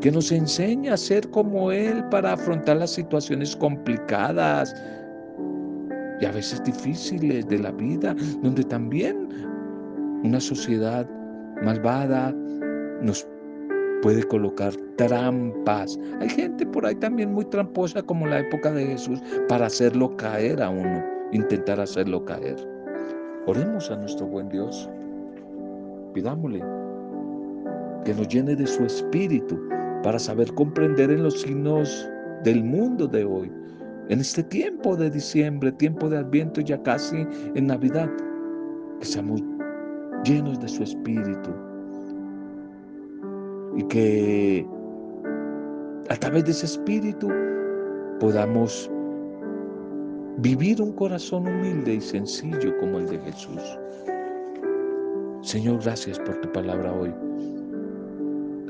que 0.00 0.10
nos 0.10 0.30
enseñe 0.32 0.88
a 0.88 0.96
ser 0.96 1.28
como 1.30 1.70
Él 1.72 2.04
para 2.10 2.32
afrontar 2.32 2.76
las 2.78 2.92
situaciones 2.92 3.56
complicadas 3.56 4.74
y 6.22 6.24
a 6.24 6.30
veces 6.30 6.62
difíciles 6.62 7.48
de 7.48 7.58
la 7.58 7.72
vida, 7.72 8.14
donde 8.42 8.62
también 8.62 9.28
una 10.22 10.38
sociedad 10.38 11.04
malvada 11.62 12.32
nos 13.02 13.26
puede 14.02 14.22
colocar 14.22 14.72
trampas. 14.96 15.98
Hay 16.20 16.28
gente 16.28 16.64
por 16.64 16.86
ahí 16.86 16.94
también 16.94 17.32
muy 17.32 17.44
tramposa 17.46 18.02
como 18.02 18.28
la 18.28 18.38
época 18.38 18.70
de 18.70 18.86
Jesús 18.86 19.20
para 19.48 19.66
hacerlo 19.66 20.16
caer 20.16 20.62
a 20.62 20.70
uno, 20.70 21.04
intentar 21.32 21.80
hacerlo 21.80 22.24
caer. 22.24 22.56
Oremos 23.46 23.90
a 23.90 23.96
nuestro 23.96 24.26
buen 24.26 24.48
Dios. 24.48 24.88
Pidámosle 26.14 26.62
que 28.04 28.14
nos 28.14 28.28
llene 28.28 28.54
de 28.54 28.68
su 28.68 28.84
espíritu 28.84 29.60
para 30.04 30.20
saber 30.20 30.54
comprender 30.54 31.10
en 31.10 31.24
los 31.24 31.40
signos 31.40 32.08
del 32.44 32.62
mundo 32.62 33.08
de 33.08 33.24
hoy, 33.24 33.50
en 34.08 34.20
este 34.20 34.42
tiempo 34.42 34.96
de 34.96 35.10
diciembre, 35.10 35.72
tiempo 35.72 36.08
de 36.08 36.18
Adviento, 36.18 36.60
ya 36.60 36.82
casi 36.82 37.26
en 37.54 37.66
Navidad, 37.66 38.10
que 39.00 39.06
seamos 39.06 39.42
llenos 40.24 40.60
de 40.60 40.68
su 40.68 40.82
espíritu 40.82 41.50
y 43.76 43.82
que 43.84 44.66
a 46.10 46.16
través 46.16 46.44
de 46.44 46.50
ese 46.50 46.66
espíritu 46.66 47.28
podamos 48.20 48.90
vivir 50.38 50.80
un 50.80 50.92
corazón 50.92 51.46
humilde 51.46 51.94
y 51.94 52.00
sencillo 52.00 52.76
como 52.78 52.98
el 52.98 53.06
de 53.06 53.18
Jesús. 53.18 53.78
Señor, 55.42 55.82
gracias 55.82 56.18
por 56.20 56.36
tu 56.40 56.52
palabra 56.52 56.92
hoy 56.92 57.12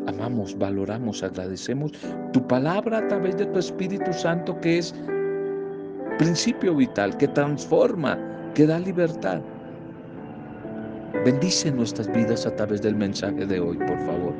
amamos, 0.06 0.56
valoramos, 0.58 1.22
agradecemos 1.22 1.92
tu 2.32 2.46
palabra 2.46 2.98
a 2.98 3.08
través 3.08 3.36
de 3.36 3.46
tu 3.46 3.58
Espíritu 3.58 4.12
Santo 4.12 4.58
que 4.60 4.78
es 4.78 4.94
principio 6.22 6.76
vital, 6.76 7.16
que 7.16 7.26
transforma, 7.26 8.16
que 8.54 8.64
da 8.64 8.78
libertad. 8.78 9.40
Bendice 11.24 11.72
nuestras 11.72 12.06
vidas 12.12 12.46
a 12.46 12.54
través 12.54 12.80
del 12.80 12.94
mensaje 12.94 13.44
de 13.44 13.58
hoy, 13.58 13.76
por 13.76 13.98
favor. 14.06 14.32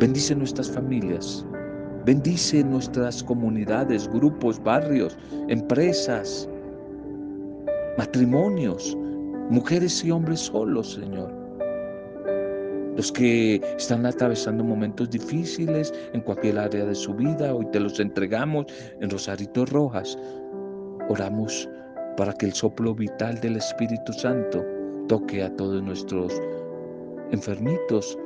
Bendice 0.00 0.34
nuestras 0.34 0.68
familias. 0.68 1.46
Bendice 2.04 2.64
nuestras 2.64 3.22
comunidades, 3.22 4.08
grupos, 4.08 4.60
barrios, 4.64 5.16
empresas, 5.46 6.48
matrimonios, 7.96 8.96
mujeres 9.48 10.04
y 10.04 10.10
hombres 10.10 10.40
solos, 10.40 10.94
Señor 10.94 11.38
los 12.96 13.12
que 13.12 13.62
están 13.76 14.04
atravesando 14.06 14.64
momentos 14.64 15.08
difíciles 15.08 15.94
en 16.14 16.20
cualquier 16.20 16.58
área 16.58 16.84
de 16.84 16.96
su 16.96 17.14
vida, 17.14 17.54
hoy 17.54 17.64
te 17.70 17.78
los 17.78 18.00
entregamos 18.00 18.66
en 19.00 19.08
Rosaritos 19.08 19.70
Rojas. 19.70 20.18
Oramos 21.08 21.68
para 22.16 22.32
que 22.34 22.46
el 22.46 22.52
soplo 22.52 22.94
vital 22.94 23.40
del 23.40 23.56
Espíritu 23.56 24.12
Santo 24.12 24.64
toque 25.08 25.42
a 25.42 25.56
todos 25.56 25.82
nuestros 25.82 26.40
enfermitos, 27.30 28.18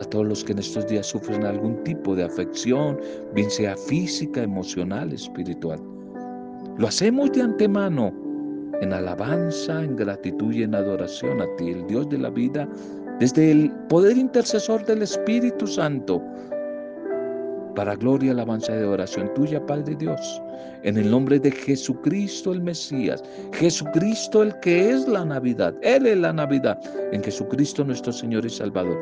a 0.00 0.04
todos 0.04 0.26
los 0.26 0.44
que 0.44 0.52
en 0.52 0.58
estos 0.58 0.86
días 0.86 1.06
sufren 1.06 1.44
algún 1.44 1.82
tipo 1.84 2.14
de 2.14 2.24
afección, 2.24 3.00
bien 3.34 3.50
sea 3.50 3.76
física, 3.76 4.42
emocional, 4.42 5.12
espiritual. 5.12 5.80
Lo 6.78 6.88
hacemos 6.88 7.32
de 7.32 7.42
antemano 7.42 8.12
en 8.80 8.92
alabanza, 8.92 9.82
en 9.82 9.96
gratitud 9.96 10.52
y 10.52 10.62
en 10.62 10.74
adoración 10.74 11.40
a 11.40 11.46
ti, 11.56 11.70
el 11.70 11.86
Dios 11.86 12.08
de 12.10 12.18
la 12.18 12.30
vida, 12.30 12.68
desde 13.20 13.50
el 13.50 13.70
poder 13.88 14.16
intercesor 14.16 14.84
del 14.86 15.02
Espíritu 15.02 15.66
Santo, 15.66 16.22
para 17.74 17.96
gloria, 17.96 18.32
alabanza 18.32 18.74
y 18.78 18.82
oración 18.82 19.32
tuya, 19.34 19.64
Padre 19.66 19.94
Dios, 19.96 20.42
en 20.82 20.96
el 20.96 21.10
nombre 21.10 21.38
de 21.38 21.50
Jesucristo 21.50 22.52
el 22.52 22.62
Mesías, 22.62 23.22
Jesucristo 23.52 24.42
el 24.42 24.58
que 24.60 24.90
es 24.90 25.08
la 25.08 25.24
Navidad, 25.24 25.74
Él 25.82 26.06
es 26.06 26.18
la 26.18 26.32
Navidad, 26.32 26.78
en 27.12 27.22
Jesucristo 27.22 27.84
nuestro 27.84 28.12
Señor 28.12 28.44
y 28.44 28.50
Salvador. 28.50 28.98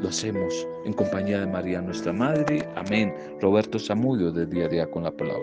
Lo 0.00 0.08
hacemos 0.08 0.66
en 0.84 0.92
compañía 0.92 1.40
de 1.40 1.46
María, 1.46 1.80
nuestra 1.80 2.12
Madre. 2.12 2.68
Amén. 2.76 3.14
Roberto 3.40 3.78
Zamudio 3.78 4.30
de 4.30 4.46
Día 4.46 4.66
a 4.66 4.68
Día 4.68 4.90
con 4.90 5.04
la 5.04 5.10
Palabra. 5.10 5.34